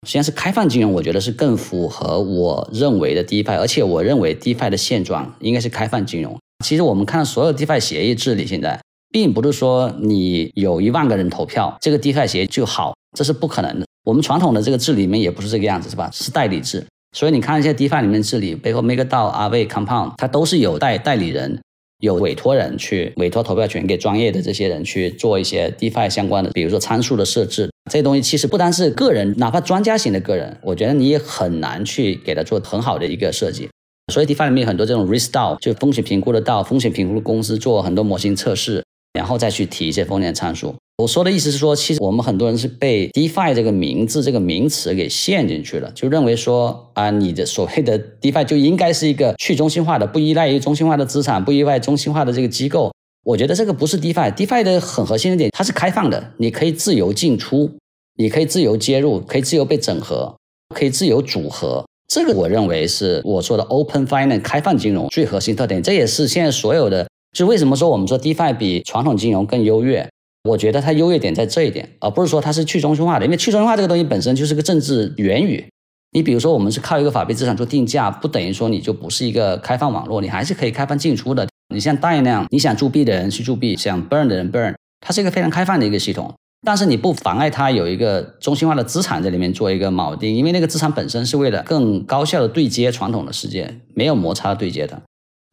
[0.07, 6.38] 实际上是开放金融，我觉得是更符合我认为的 DeFi，而且我认为 DeFi 的现状应该是开放金融。
[6.63, 8.80] 其实我们看所有 DeFi 协议治理，现在
[9.11, 13.86] 并不是说你有一万个人投票，这个 DeFi 协议就好，这是不可能的。
[14.03, 16.09] 我们传统的这个治理里面也不是这个样子，是吧？
[16.11, 21.59] 是代理制，所以你看一些 DeFi 里面治理，背后 MakerDAO、Aave、Compound，它都是有代代理人。
[21.99, 33.70] 有委托人去委托投票权给专业的这些人去做一些 DeFi 相关的，比如说参数的设置，这些东西其实不单是个人，哪怕专家型的个人，我觉得你也很难去给他做很好的一个设计。
[34.12, 38.84] 所以 DeFi 里面有很多这种 Risk DAO，就风险评估的道，风险评估的公司做很多模型测试，
[39.14, 40.76] 然后再去提一些风险参数。
[41.02, 52.91] 我说的意思是说，其实我们很多人是被 DeFi 这个名字、这个名词给陷进去了，就认为说啊，你的所谓的 DeFi 就应该是一个去中心化的、不依赖于中心化的资产、不依赖中心化的这个机构。
[53.24, 57.72] 我觉得这个不是 DeFi，DeFi 的很核心的点，它是开放的，你可以自由进出，
[58.18, 60.36] 你可以自由接入，可以自由被整合，
[60.76, 61.84] 可以自由组合。
[62.08, 65.82] 这个我认为是我说的 Open Finance 开放金融最核心特点。
[65.82, 70.08] 这也是现在所有的，就为什么说我们说 DeFi 比传统金融更优越。
[70.44, 75.66] 我觉得它优越点在这一点，而不是说它是去中心化的，因为去中心化这个东西本身就是个政治言语。
[76.14, 81.48] 你比如说，我们是靠一个法币资产做定价，不等于说你就不是一个开放网络，你还是可以开放进出的。
[81.74, 86.34] 你像 DAI 那样，你想铸币的人去铸币，想 burn 的人 burn，它是一个非常开放的一个系统。
[86.64, 95.02] 但是你不妨碍它有一个中心化的资产在里面做一个锚定，因为那个资产本身是为了更高效的对接传统的世界，没有摩擦对接的，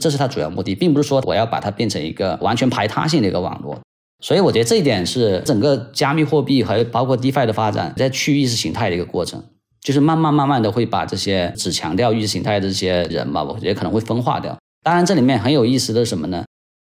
[0.03, 3.79] 这是它主要目的，并不是说我要把它变成一个完全排他性的一个网络。
[4.21, 9.45] 所以我觉得这一点是整个加密货币还有包括 DeFi 的发展，在去意识形态的一个过程，
[9.81, 14.59] 就是慢慢慢慢的会把这些只强调意识形态的这些人嘛，我觉得可能会分化掉。
[14.83, 16.45] 当然，这里面很有意思的是什么呢？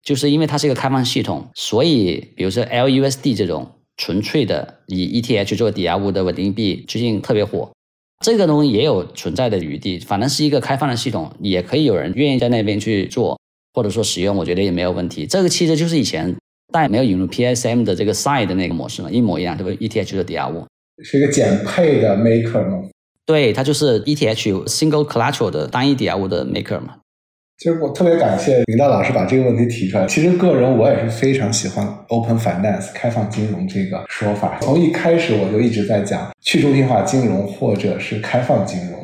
[0.04, 7.70] 就是因为它是一个开放系统，所以比如说 LUSD 这种纯粹的以 ETH 做抵押物的稳定币，最近特别火。
[8.24, 13.38] 这个东西也有存在的余地，反正是一个开放的系统，也可以有人愿意在那边去做，
[13.74, 15.28] 或者说使用，我觉得也没有问题。
[15.28, 16.34] 这个其实就是以前。
[16.72, 20.66] 但也没有引入 PSM 的这个 side 的那个模式嘛，一模一样，对不对？ETH 的抵押物
[21.04, 22.84] 是一个减配的 maker 吗？
[23.26, 26.96] 对，它就是 ETH single collateral 的单一抵押物的 maker 嘛。
[27.58, 30.06] 其实我特别感谢林道老师把这个问题提出来。
[30.06, 34.60] 其实个人我也是非常喜欢 open finance 开放金融这个说法。
[34.62, 38.98] 从一开始我就一直在讲去中心化金融或者是开放金融。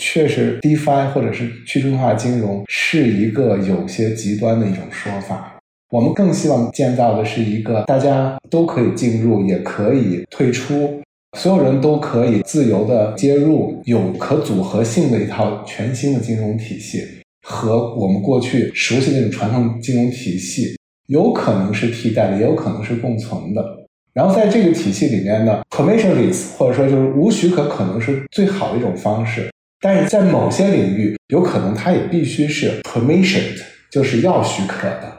[0.00, 5.57] 确实，DeFi 或者是去中心化金融是一个有些极端的一种说法。
[5.90, 11.00] 我们更希望建造的是一个大家都可以进入，也可以退出，
[11.38, 17.02] 所有人都可以自由的接入，有可组合性的一套全新的金融体系，
[17.46, 20.76] 和我们过去熟悉那种传统金融体系
[21.06, 23.64] 有可能是替代的，也有可能是共存的。
[24.12, 35.17] 然后在这个体系里面呢，permissionless 或者说就是无许可可能是最好的一种方式，但是在某些领域，有可能它也必须是 permissioned，就是要许可的。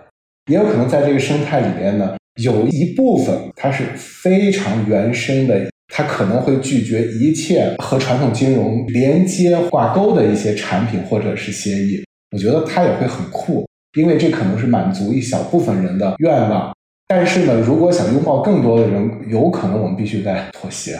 [0.49, 12.03] 也有可能在这个生态里面呢，有一部分它是非常原生的，它可能会拒绝一切和传统金融连接挂钩的一些产品或者是协议。
[12.31, 16.73] 我觉得它也会很酷，因为这可能是满足一小部分人的愿望。
[17.07, 20.99] 但是呢，如果想拥抱更多的人，有可能我们必须在妥协，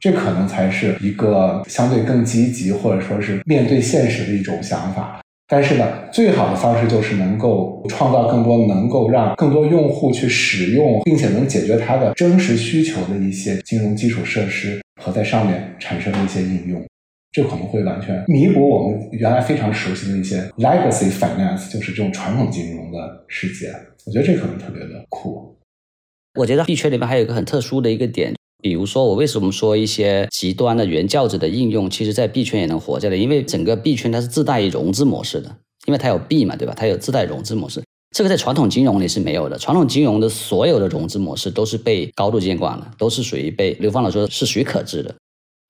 [0.00, 5.20] 这可能才是一个相对更积极或者说是面对现实的一种想法。
[5.50, 16.86] 但是呢，最好的方式就是能够创造更多能够让更多用户去使用，并且能解决他的真实需求的一些金融基础设施和在上面产生的一些应用，
[17.32, 23.72] 这可能会完全弥补我们原来非常熟悉的一些 legacy finance，就是这种传统金融的世界。
[24.04, 25.56] 我觉得这可能特别的酷。
[26.38, 28.34] 我觉得币圈里面还有一个很特殊的一个点。
[28.60, 33.16] 比如说，我为什么说一些极端的原教旨的应用，其实在币圈也能活下来？
[33.16, 35.48] 因为整个币圈它是自带融资模式的，
[35.86, 36.74] 因为它有币嘛，对吧？
[36.76, 39.56] 它有自带融资模式，这个在传统金融里是没有的。
[39.56, 45.14] 传统金融的所有的融资模式都是被高度监管的，都是属于被刘放老说是许可制的。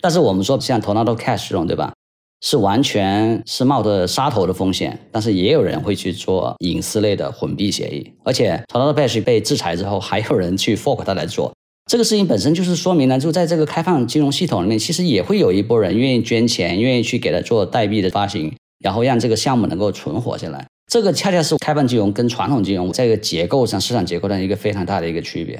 [0.00, 1.92] 但是我们说像 Tornado Cash 这种，对吧？
[2.40, 11.52] 是完全是冒着杀头的风险，但是也有人会去做隐私类的混币协议，而且 Tornado Cash 被制裁之后，还有人去 fork 它来做。
[11.88, 20.66] 这个事情本身就是说明呢，就在这个开放金融系统里面，其实也会有一波人愿意捐钱，愿意去给他做代币的发行，然后让这个项目能够存活下来。
[20.92, 25.58] 这个恰恰是开放金融跟传统金融在一个结构上、市场结构上一个非常大的一个区别。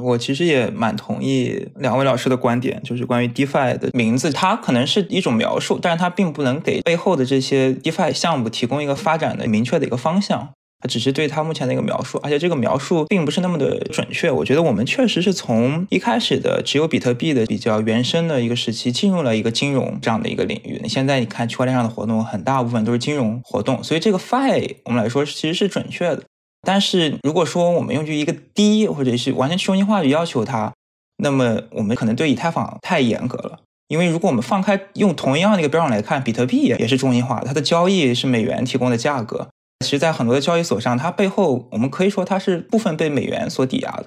[0.00, 10.50] 我其实也蛮同意两位老师的观点，就是关于 DeFi 的名字，它可能是一种描述，但是它并不能给背后的这些 DeFi 项目提供一个发展的明确的一个方向。
[10.82, 14.28] 它只是对它目前的一个描述，而且这个描述并不是那么的准确。
[14.28, 20.80] 我觉得我们确实是从一开始的只有比特币的比较原生的一个时期，进入了一个金融这样的一个领域。
[20.82, 26.24] 你现在你看区块链上的活动，很大部分都是金融活动，所以这个 Fi 我们来说其实是准确的。
[26.62, 30.72] 但是如果说我们用于一个低或者是完全去中心化去要求它，
[31.18, 33.60] 那么我们可能对以太坊太严格了。
[33.88, 39.48] 因为如果我们放开用同样的一个标准来看，比特币也是中心化，它的交易是美元提供的价格。
[39.82, 44.06] 其实，在很多的交易所上，它背后我们可以说它是部分被美元所抵押的。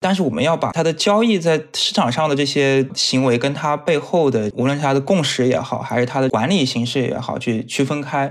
[0.00, 8.28] 但是，我们要把它的交易在市场上的这些行为，跟它背后的无论是它的共识也好，还是它的管理形式也好，去区分开。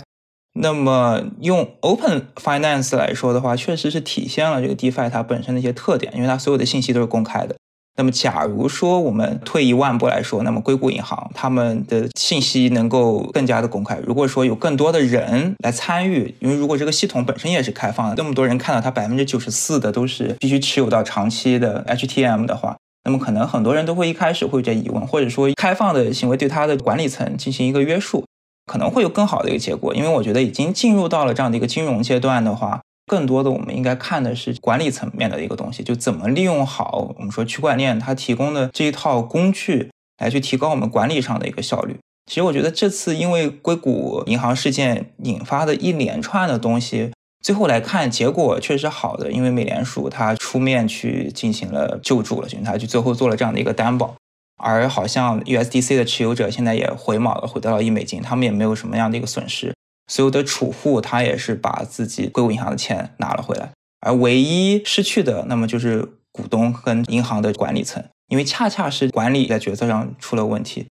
[0.60, 7.56] 那么，用 Open Finance 来说的话，确实是体现了这个 DeFi 它本身的一些特点，因为它所有的信息都是公开的。
[7.98, 14.00] 那么，假如说我们退一万步来说，那么硅谷银行他们的信息能够更加的公开。
[14.06, 28.26] 如果说有更多的人来参与，因为如果这个系统本身也是开放的，那么多人看到它百分之九十四的都是必须持有到长期的 HTM 的话，那么可能很多人都会一开始会有这疑问，或者说开放的行为对它的管理层进行一个约束，
[28.72, 29.94] 可能会有更好的一个结果。
[29.94, 32.82] 因为我觉得已经进入到了这样的一个金融阶段的话。
[33.12, 39.90] 更多的，我们应该看的是管理层面的一个东西，就怎么利用好我们说区块链它提供的这一套工具，
[40.24, 41.98] 来去提高我们管理上的一个效率。
[42.28, 47.12] 其实我觉得这次因为硅谷银行事件引发的一连串的东西，
[47.44, 54.16] 最后来看结果确实好的，因为美联储它出面去进行了救助了，就它就最后做了这样的一个担保，
[54.58, 59.74] 而好像 USDC 的持有者现在也回锚了，回到了一美金，他们也没有什么样的一个损失。
[60.12, 70.88] 所有的储户，他也是把自己硅谷银行的钱拿了回来，而唯一失去的，那么就是股东跟银行的管理层，因为恰恰是管理在决策上出了问题，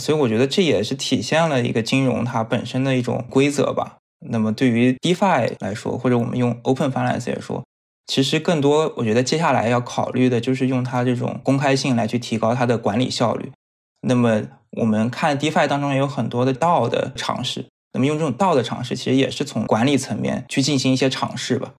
[0.00, 3.98] 所以我觉得这也是体现了一个金融它本身的一种规则吧。
[4.30, 7.62] 那么对于 DeFi 来说，或者我们用 Open Finance 来说，
[8.06, 13.52] 其实更多我觉得接下来要考虑的就是用它这种公开性来去提高它的管理效率。
[14.00, 14.42] 那么
[14.78, 17.66] 我们看 DeFi 当中也有很多的道的尝试。
[17.92, 21.72] 那么用这种道的尝试，其实也是从管理层面去进行一些尝试吧。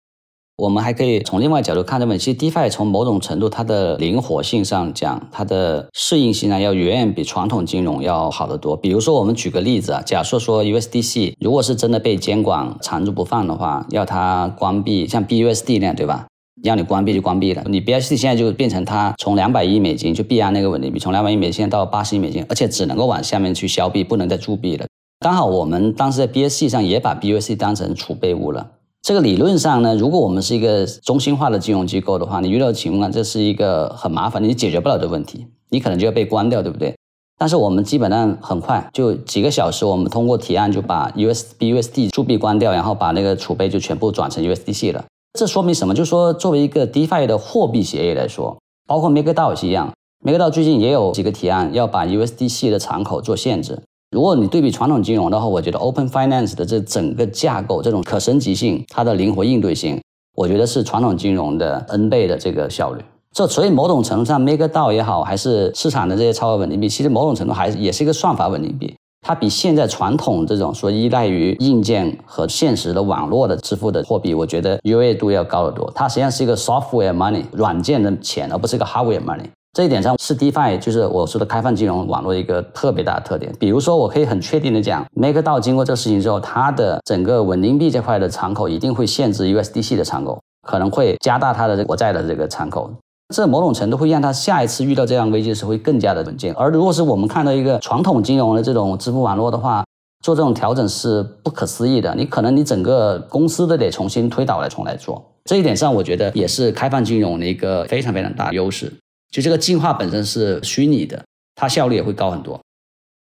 [0.56, 2.24] 我们还可以从另外角度看这问题。
[2.24, 8.78] 其实 DeFi 从某种程度它的灵活性上讲，它的适应性呢，要远远比传统金融要好得多。
[8.78, 16.28] 比如说，我们举个例子啊，假设说 USDC 如果是真的被监管缠住不放的话，要它关闭，像 BUSD 那样，对吧？
[16.62, 17.64] 要你关闭就关闭了。
[17.66, 24.86] 你 BUSD 现在就变成它从两百亿美金就币安那个稳定币，从两百亿美金到八十亿美金，而且只能够往下面去消币，不能再铸币了。
[25.24, 28.72] 刚好我们当时在 BSC 上也把 BUSD 当成储备物了。
[29.02, 36.94] 这个理论上呢，如果我们是一个中心化的金融机构的话，你遇到情况，这是一个很麻烦，你解决不了的问题，你可能就要被关掉，对不对？
[37.40, 45.06] 但是我们基本上很快，就几个小时，我们通过提案就把 USBUSD 铸币关掉，然后把那个储备就全部转成 USDC 了。
[45.40, 45.96] 这说明什么？
[45.96, 49.90] 就是说，作为一个 DeFi 的货币协议来说，包括 MakerDAO 也是一样
[50.26, 53.82] ，MakerDAO 最近也有几个提案要把 USDC 的敞口做限制。
[54.14, 60.00] 如果你对比传统金融的话，我觉得 Open Finance 的这整个架构，这种可升级性，它的灵活应对性，
[60.36, 63.04] 我觉得是传统金融的 N 倍的这个效率。
[63.32, 68.94] 这所以某种程度上，MakerDAO 也好，还是市场的这些超额稳定币，其实某种程度还是也是一个算法稳定币。
[69.26, 75.92] 它比现在传统这种说依赖于硬件和现实的网络的支付的货币，我觉得优越度要高得多。
[75.96, 79.46] 它实际上是一个 software money 软件的钱，而不是一个 hardware money。
[79.74, 83.52] 这一点上是 DeFi，就是我说的开放金融网络一个特别大的特点。
[83.60, 92.92] 比如说，我可以很确定的讲，MakerDAO 经过这个事情之后，它的整个稳定币这块的敞口一定会限制 USDC 的敞口，可能会加大它的国债的这个敞口。
[93.34, 96.54] 这某种程度会让它下一次遇到这样危机的时候会更加的稳健。
[96.54, 99.84] 而如果是我们看到一个传统金融的这种支付网络的话，
[100.24, 102.14] 做这种调整是不可思议的。
[102.14, 105.20] 你可能你整个公司都得重新推倒来重来做。
[105.46, 108.94] 这一点上，我觉得也是开放金融的一个非常非常大的优势。
[109.34, 111.26] 就这个进化本身是虚拟的，
[111.56, 112.62] 它效率也会高很多。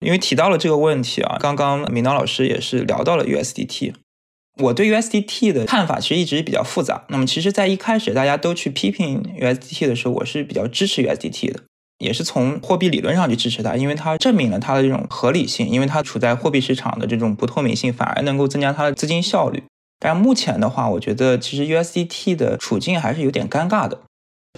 [0.05, 3.95] 因为提到了这个问题啊，刚刚明道老师也是聊到了 USDT。
[4.59, 7.05] 我对 USDT 的看法其实一直比较复杂。
[7.11, 11.61] 那么，其实，在一开始大家都去批评 USDT 的时候，我是比较支持 USDT 的，
[11.99, 19.63] 也是从货币理论上去支持它，因为它证明了它的这种合理性，因为它处在货币市场的这种不透明性，反而能够增加它的资金效率。
[19.99, 24.01] 但目前的话，我觉得其实 USDT 的处境还是有点尴尬的。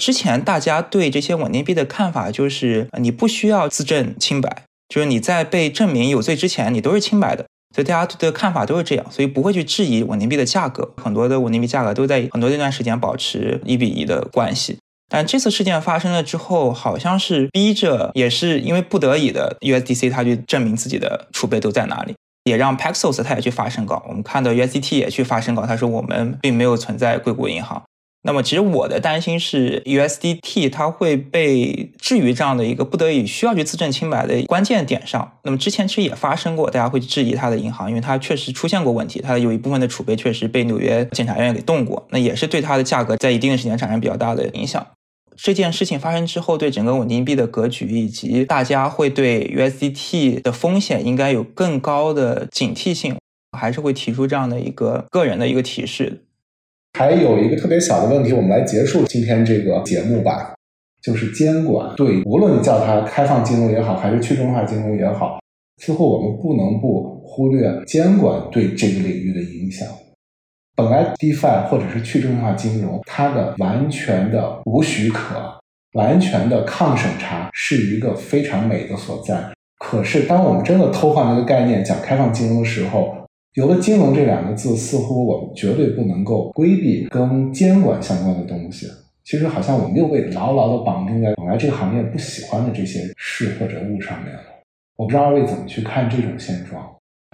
[0.01, 7.45] 之前大家对这些稳定币的看法就是，你不需要自证清白，就是你在被证明有罪之前，你都是清白的。
[7.74, 10.93] 所以大家的看法都是这样，所以不会去质疑稳定币的价格。
[11.03, 14.78] 很多的稳定币价格都在很多这段时间保持一比一的关系。
[15.09, 22.14] 但这次事件发生了之后，好像是逼着，也是因为不得已的，USDC 它去证明自己的储备都在哪里。
[22.45, 24.05] 也让 Paxos 他也去发申稿。
[24.09, 27.80] 我们看到 USDT 也去发申稿，他说我们并没有存在硅谷银行。
[28.25, 35.39] 那么，其实我的担心是 USDT 它会被置于这样的一个不得已需要去自证清白的关键点上。
[35.43, 44.87] 那么之前其实也发生过，大家会质疑它的银行，因为它确实出现过问题，它有一部分的储备确实被纽约检察院给动过，那也是对它的价格在一定的时间产生比较大的影响。
[45.37, 53.16] 这件事情发生之后，对整个稳定币的格局以及大家会对 USDT 的风险应该有更高的警惕性，
[53.59, 56.23] 还是会提出这样的一个个人的一个提示。
[56.99, 60.55] 还有一个特别小的问题，我们来结束今天这个节目吧，
[61.03, 65.40] 就是监管对，无论你叫它开放金融也好，还是去中心化金融也好，
[65.82, 69.88] 似乎我们不能不忽略监管对这个领域的影响。
[70.76, 75.34] 本来 DeFi 或者是去中心化金融，它的完全的无许可、
[75.95, 79.53] 完全的抗审查是一个非常美的所在。
[79.78, 83.16] 可是，当我们真的偷换这个概念讲开放金融的时候，
[83.55, 88.86] 有了“金融”这两个字，似乎我们绝对不能够规避跟监管相关的东西。
[89.24, 94.40] 其实，好像我们又被牢牢的绑定在本来这个行业不喜欢的这些事或者物上面了。
[94.96, 96.82] 我不知道二位怎么去看这种现状。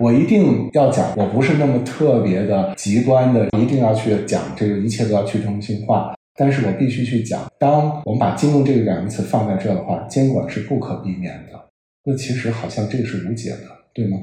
[0.03, 6.15] 我一定要讲，我不是那么特别的极端的，一定要去讲这个一切都要去中心化。
[6.37, 11.69] 但是我必须去讲，当我们把“金融”这个两个词放在这的话，监管是不可避免的。
[12.05, 14.19] 那其实好像这个是无解的，对吗？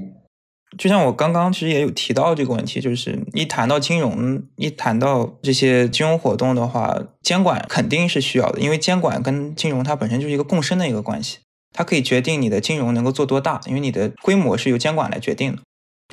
[0.78, 11.40] 就像我刚刚其实也有提到这个问题，就是一谈到金融，一谈到这些金融活动的话，监管肯定是需要的，因为监管跟金融它本身就是一个共生的一个关系，
[11.74, 15.62] 它可以决定你的金融能够做多大，因为你的规模是由监管来决定的。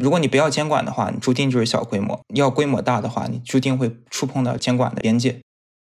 [0.01, 5.41] 如果你不要监管的话，你注定就是小规模；要规模大的话，你注定会触碰到监管的边界。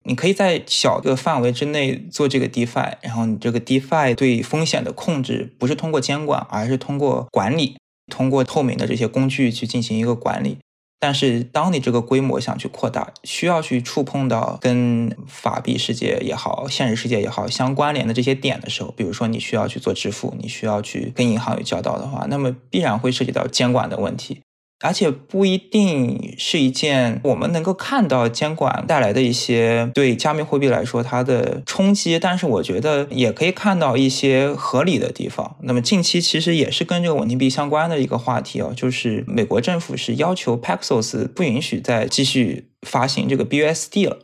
[0.06, 7.76] 你可以在小的范围之内做这个 DeFi，然后你这个 DeFi 对风险的控制不是通过监管，而是通过管理。
[8.10, 10.58] 通过透明的这些工具去进行一个管理，
[11.00, 24.42] 但是当你这个规模想去扩大，需要去触碰到跟法币世界也好、现实世界也好相关联的这些点的时候，比如说你需要去做支付，你需要去跟银行有交道的话，那么必然会涉及到监管的问题。
[24.82, 35.58] 而且不一定是一件我们能够看到监管带来的一些对加密货币来说它的冲击，但是我觉得也可以看到一些合理的地方。
[35.64, 44.20] 那么近期其实也是跟这个稳定币相关的一个话题哦，就是美国政府是要求 Paxos 不允许再继续发行这个 BUSD 了。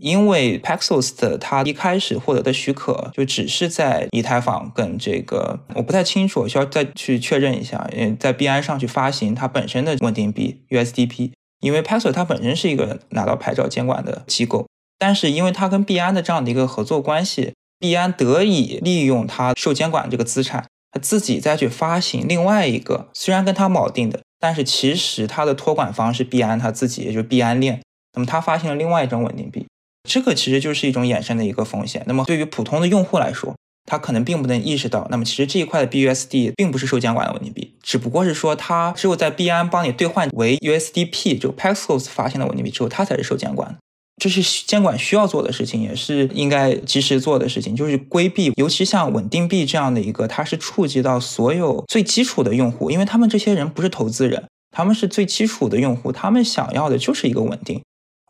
[0.00, 7.86] 因为 Paxos 的它一开始获得的许可就只是在以太坊跟这个我不太清楚，我需要再去确认一下。
[7.92, 14.66] 嗯，在币安上去发行它本身的稳定币 USDP，因为 Paxos 它本身是一个拿到牌照监管的机构，
[14.98, 27.82] 但是因为它跟币安的这样的一个合作关系，币安得以利用它受监管这个资产，它自己再去发行另外一个虽然跟它锚定的，但是其实它的托管方是币安它自己，也就是币安链。
[28.14, 29.66] 那么它发行了另外一种稳定币。
[30.08, 32.02] 这个其实就是一种衍生的一个风险。
[32.06, 33.54] 那么对于普通的用户来说，
[33.86, 43.76] 他可能并不能意识到，那么其实这一块的 BUSD 并不是受监管的稳定币，只不过是说它只有在币安帮你兑换为 USDP，就 Paxos 发行的稳定币之后，它才是受监管。
[44.22, 57.80] 这是监管需要做的事情，也是应该及时做的事情，就是规避，尤其像稳定币这样的一个，它是触及到所有最基础的用户，因为他们这些人不是投资人，他们是最基础的用户，他们想要的就是一个稳定。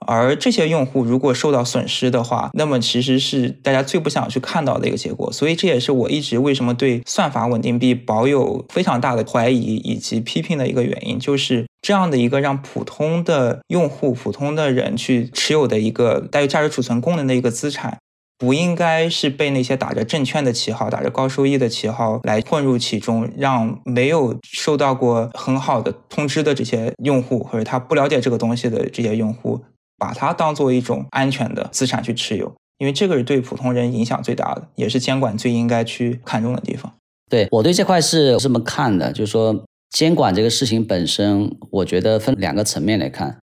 [0.07, 5.30] 而这些用户如果受到损失的话，那么其实是大家最不想去看到的一个结果。
[5.30, 17.98] 所以这也是我一直为什么对算法稳定币保有非常大的怀疑以及批评的一个原因，就是这样的一个让普通的用户、普通的人去持有的一个带有价值储存功能的一个资产，
[18.38, 29.61] 不应该是被那些打着证券的旗号、打着高收益的旗号来混入其中，让没有受到过很好的通知的这些用户，或者他不了解这个东西的这些用户。
[30.01, 36.90] 把它当做一种安全的资产去持有，因为这个是对普通人影响最大的，也是监管最应该去看重的地方。
[37.28, 43.36] 对我对这块是这么看的，就是说监管这个事情本身，我觉得分两个层面来看。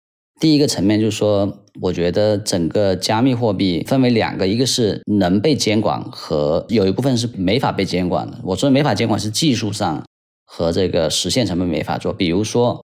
[0.40, 8.40] 第一个层面就是说，我觉得整个加密货币分为两个，一个是能被监管和有一部分是没法被监管的。
[8.44, 10.04] 我说没法监管是技术上
[10.46, 12.80] 和这个实现成本没法做，比如说。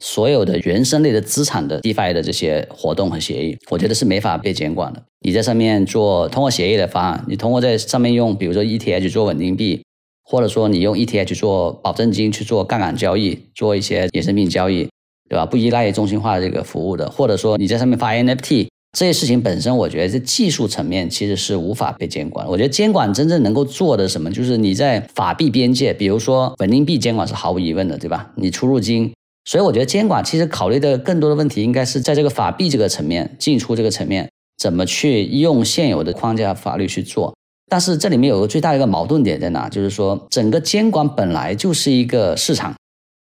[0.00, 5.02] 所有的原生类的资产的 DeFi 的这些活动和协议，我觉得是没法被监管的。
[5.20, 9.84] 你在上面做通过协议的方案，你通过在上面用，比如说 ETH 做稳定币，
[10.24, 14.88] 或者说你用 ETH 做保证金去做杠杆交易，做一些衍生品交易，
[15.28, 15.44] 对吧？
[15.44, 22.48] 不依赖中心化这个服务的，或者说你在上面发 NFT，这些事情本身，我觉得在技术层面其实是无法被监管。
[22.48, 28.32] 我觉得监管真正能够做的什么，就是你在法币边界，比如说稳定币监管是毫无疑问的，对吧？
[28.36, 29.12] 你出入金，
[29.44, 37.34] 所以我觉得监管其实考虑的更多的问题，应该是在这个法币这个层面、进出这个层面，怎么去用现有的框架法律去做。
[37.70, 39.68] 但是这里面有个最大的一个矛盾点在哪？
[39.68, 42.74] 就是说，整个监管本来就是一个市场，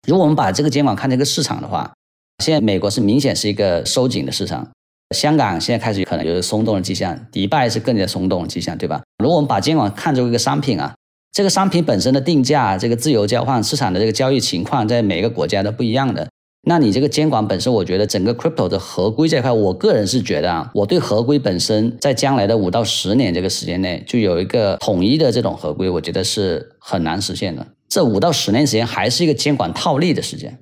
[0.07, 1.93] 如果我们把这个监管看成一个市场的话，
[2.43, 4.67] 现在美国是明显是一个收紧的市场。
[5.15, 9.03] 香港现在开始可能有松动的迹象，迪拜是更加松动的迹象，对吧？
[9.19, 10.95] 如果我们把监管看作一个商品啊，
[11.33, 16.29] 这个商品本身的定价、这个自由交换市场的这个交易情况，在每个国家都不一样的。
[16.65, 27.65] 那你这个监管本身，我觉得整个 crypto 的合规这块，我个人是觉得啊，我对合规本身在将来的五到十年这个时间内，就有一个统一的这种合规，我觉得是很难实现的。
[27.89, 30.55] 这五到十年时间还是一个监管套利的时间。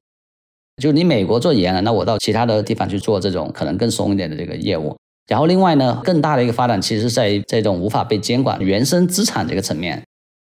[0.82, 4.96] 就你美国做严了，那我到其他的地方去做这种可能更松一点的这个业务。
[5.28, 10.02] 然后另外呢，更大的一个发展其实是在这种无法被监管原生资产这个层面，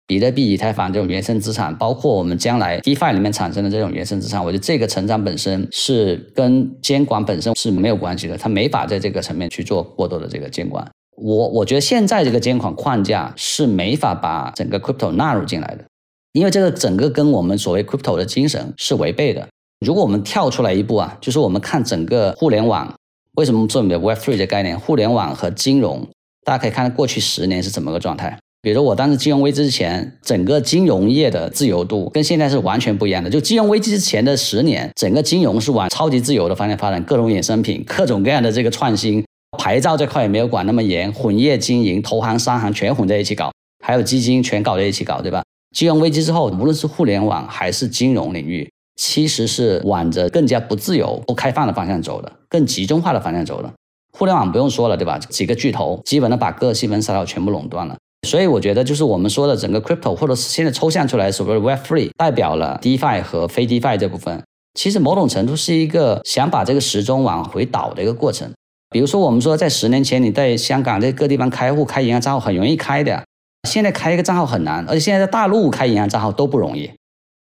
[0.10, 10.84] 比特币、以太坊这种原生资产，包括我们将来 DeFi 里面产生的这种原生资产，我觉得这个成长本身是跟监管本身是没有关系的，它没法在这个层面去做过多的这个监管。
[11.16, 15.86] 我我觉得现在这个监管框架是没法把整个 crypto 纳入进来的，
[16.34, 19.48] 因为这个整个跟我们所谓 crypto 的精神是违背的。
[19.86, 22.92] 如果我们跳出来一步啊，就是我们看整个互联网，
[23.36, 24.80] 为什么做你的 Web Three 的概念？
[24.80, 26.08] 互联网和金融，
[26.44, 28.40] 大家可以看到过去十年是怎么个状态。
[28.62, 33.30] 比如我当时金融危机之前，整个金融业的自由度跟现在是完全不一样的。
[33.30, 39.24] 就金融危机之前的十年，整个金融是往超级自由的方向发展，各种衍生品、各种各样的这个创新，
[39.58, 43.50] 牌照这块也没有管那么严，混业经营、投行、商行全混在一起搞，
[43.84, 45.42] 还有基金全搞在一起搞，对吧？
[45.74, 48.70] 金融危机之后，无论是互联网还是金融领域。
[49.02, 53.74] 其实是往着更加不自由、不开放的方向走的，更集中化的方向走的。
[54.12, 55.18] 互联网不用说了，对吧？
[55.18, 57.96] 几个巨头基本的把各细分赛道全部垄断了。
[58.28, 64.44] 所以我觉得，就是我们说的整个 crypto，或者是现在抽象出来所谓的 Web Three，代表了 DeFi 和非 DeFi 这部分。
[64.74, 68.52] 其实某种程度是一个想把这个时钟往回倒的一个过程。
[68.92, 73.24] 比如说，我们说在十年前，你在香港在各地方开户开银行账号很容易开的，
[73.68, 76.90] 现在开一个账号很难，而且现在在大陆开银行账号都不容易。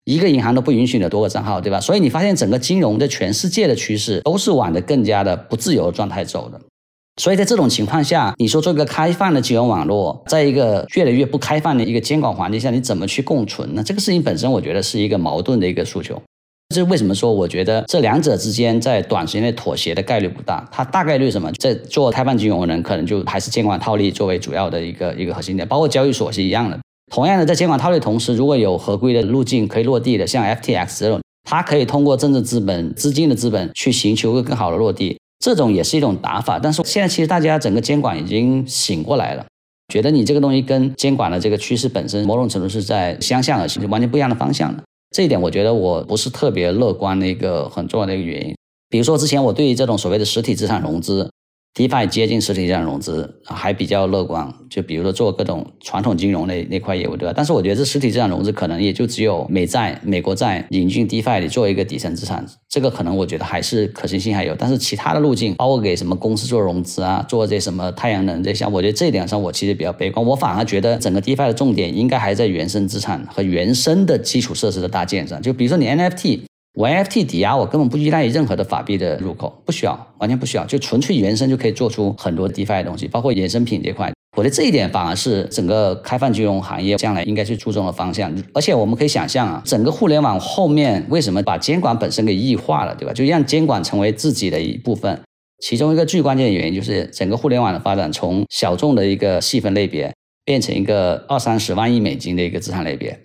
[0.06, 1.80] 一个银行都不允许你多个账号，对吧？
[1.80, 6.60] 所以你发现整个金融在全世界的趋势都是往的更加的不自由的状态走的。
[7.18, 13.84] 所以在这种情况下，你说做一个开放的金融网络，在一个越来越不开放的一个监管环境下，你怎么去共存呢？
[13.84, 16.20] 这个事情本身，我觉得是一个矛盾的一个诉求。
[16.74, 20.68] 这为什么说我觉得这两者之间在短时间内妥协的概率不大。
[20.72, 21.52] 它大概率什么？
[21.60, 26.80] 在做开放金融的人，可能就还是监管套利作为主要的一个一个核心点，包括交易所是一样的。
[27.12, 36.58] 同样的，在监管套利同时，如果有合规的路径可以落地的，像 FTX 这种，它可以通过政治资本、资金的资本去寻求一个更好的落地，这种也是一种打法。
[36.58, 39.46] 但是现在其实大家整个监管已经醒过来了，
[39.94, 44.82] 觉得你这个东西跟监管的这个趋势本身某种程度是在相向而行，就完全不一样的方向的。
[45.14, 48.56] 这一点我觉得我不是特别乐观的一个很重要的一个原因。
[48.90, 51.30] 比如说之前我对于这种所谓的实体资产融资。
[51.76, 57.34] DeFi 接近实体这样融资还比较乐观，就比如说做各种传统金融那那块业务，对吧？
[57.36, 64.54] 但是我觉得这实体这样融资可能也就只有美债、美国债引进 DeFi 里做一个底层资产，这个可能我觉得还是可行性还有。
[64.56, 70.24] 但是其他的路径，包括给什么公司做融资啊，做这什么太阳能这项，我觉得这一点上我其实比较悲观。
[70.24, 76.42] 我反而觉得整个 DeFi 的重点应该还在原生资产和原生的基础设施的搭建上，就比如说你 NFT。
[76.76, 84.12] 我 NFT 抵押，我根本不依赖于任何的法币的入口，不需要，完全不需要，就纯粹原生就可以做出很多 DeFi 的东西，包括衍生品这块。
[84.36, 88.34] 我觉得这一点反而是整个开放金融行业将来应该去注重的方向。
[88.56, 93.14] 而且我们可以想象啊，整个互联网后面为什么把监管本身给异化了，对吧？
[93.14, 95.22] 就让监管成为自己的一部分。
[95.64, 100.12] 其中一个最关键的原因就是整个互联网的发展从小众的一个细分类别
[100.44, 103.18] 变成一个二三十万亿美金的一个资产类别，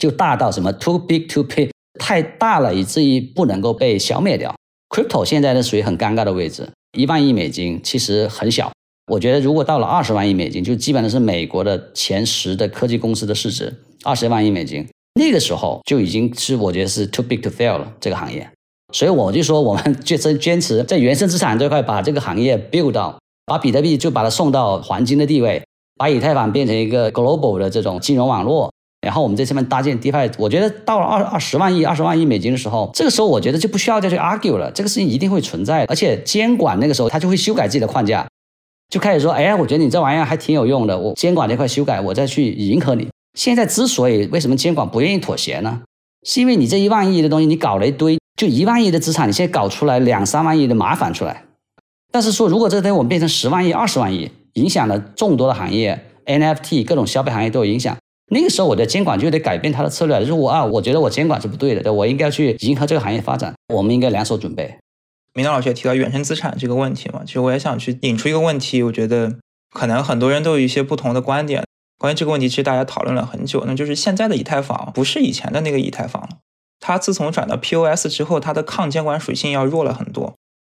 [0.00, 1.70] 就大到什么 too big to pay。
[2.02, 4.52] 太大了，以至于不能够被消灭掉。
[4.88, 8.72] Crypto 现在呢属于很尴尬的位置，一万亿美金其实很小。
[9.06, 13.72] 我觉得如果到了二十万亿美金，就基本上是美国的前十的科技公司的市值，
[14.02, 14.84] 二十万亿美金，
[15.14, 18.50] 那个时候就已经是我觉得是 too big to fail 了这个行业。
[18.92, 25.62] 所以我就说，我们就是坚持在原生资产这块把这个行业 build 到，把比特币就把它送到黄金的地位，
[25.96, 28.70] 把以太坊变成一个 global 的这种金融网络。
[29.02, 38.26] 然后我们在上面搭建 DeFi，我觉得到了二二十万亿、二十万亿美金的时候，这个时候我觉得就不需要再去 argue 了，这个事情一定会存在，而且监管那个时候他就会修改自己的框架，
[38.88, 43.08] 就开始说，哎，我觉得你这玩意儿还挺有用的，我监管这块修改，我再去迎合你。
[43.36, 45.82] 现在之所以为什么监管不愿意妥协呢？
[46.24, 51.42] 是因为你这一万亿的东西你搞了一堆，就一万亿的资产，你现在搞出来两三万亿的麻烦出来，
[52.12, 57.96] 但是说，如果这个东西我们变成十万亿、二十万亿，影响了众多的行业，NFT 各种消费行业都有影响。
[58.32, 64.78] 那个时候，我的监管就得改变它的策略，就是我啊，我觉得我监管是不对的，对我应该去迎合这个行业发展，我们应该两手准备。
[65.34, 69.36] 明道老师也提到远程资产这个问题嘛，其实我也想去引出一个问题，我觉得
[69.70, 71.62] 可能很多人都有一些不同的观点。
[71.98, 76.38] 关于这个问题，其实大家讨论了很久，那就是现在的以太坊不是以前的那个以太坊了。
[76.80, 80.34] 它自从转到 POS 之后，它的抗监管属性要弱了很多。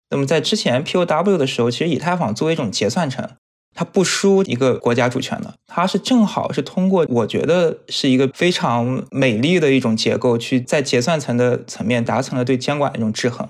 [0.09, 3.29] 那么在之前 POW 的时候，其实以太坊作为一种结算层，
[3.77, 13.47] 它不输一个国家主权的，它是正好是通过我觉得是一个非常美丽的一种结构，去在结算层的层面达成了对监管的一种制衡。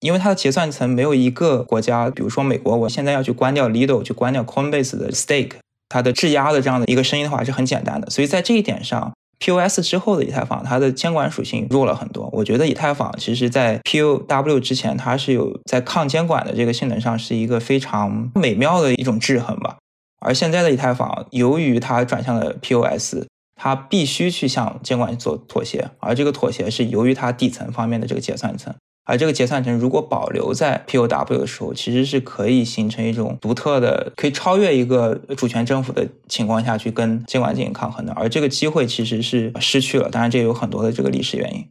[0.00, 5.52] 因为它的结算层没有一个国家，比如说美国，我现在要去关掉 Lido，去关掉 Coinbase 的 Stake，
[5.88, 8.10] 它的质押的这样的一个声音的话是很简单的。
[8.10, 9.12] 所以在这一点上。
[9.40, 12.28] POS 之后的以太坊，它的监管属性弱了很多。
[12.32, 19.78] 我觉得以太坊其实，在 POW 之前，它是有在抗监管的这个性能上是一个非常美妙的一种制衡吧。
[20.20, 23.24] 而现在的以太坊，由于它转向了 POS，
[23.56, 28.74] 它必须去向监管做妥协，而这个妥协是由于它底层方面的这个结算层。
[29.04, 38.12] 而这个结算层如果保留在 POW 的时候，其实是可以形成一种独特的，可以超越一个主权政府的情况下去跟监管进行抗衡的。
[38.12, 41.66] 而这个机会其实是失去了，当然这有很多的这个历史原因。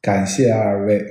[0.00, 1.02] 感谢二位。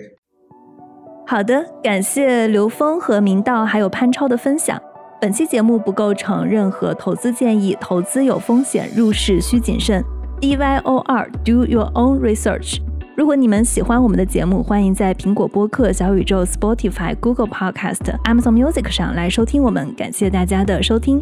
[1.26, 4.82] 好的，感谢刘峰和明道还有潘超的分享。
[5.20, 10.02] 本期节目不构成任何投资建议，投资有风险，入市需谨慎。
[10.40, 12.78] D Y O R，Do your own research。
[13.18, 21.20] 如果你们喜欢我们的节目，欢迎在苹果播客、小宇宙、Spotify、Google Podcast、Amazon Music 上来收听我们，感谢大家的收听。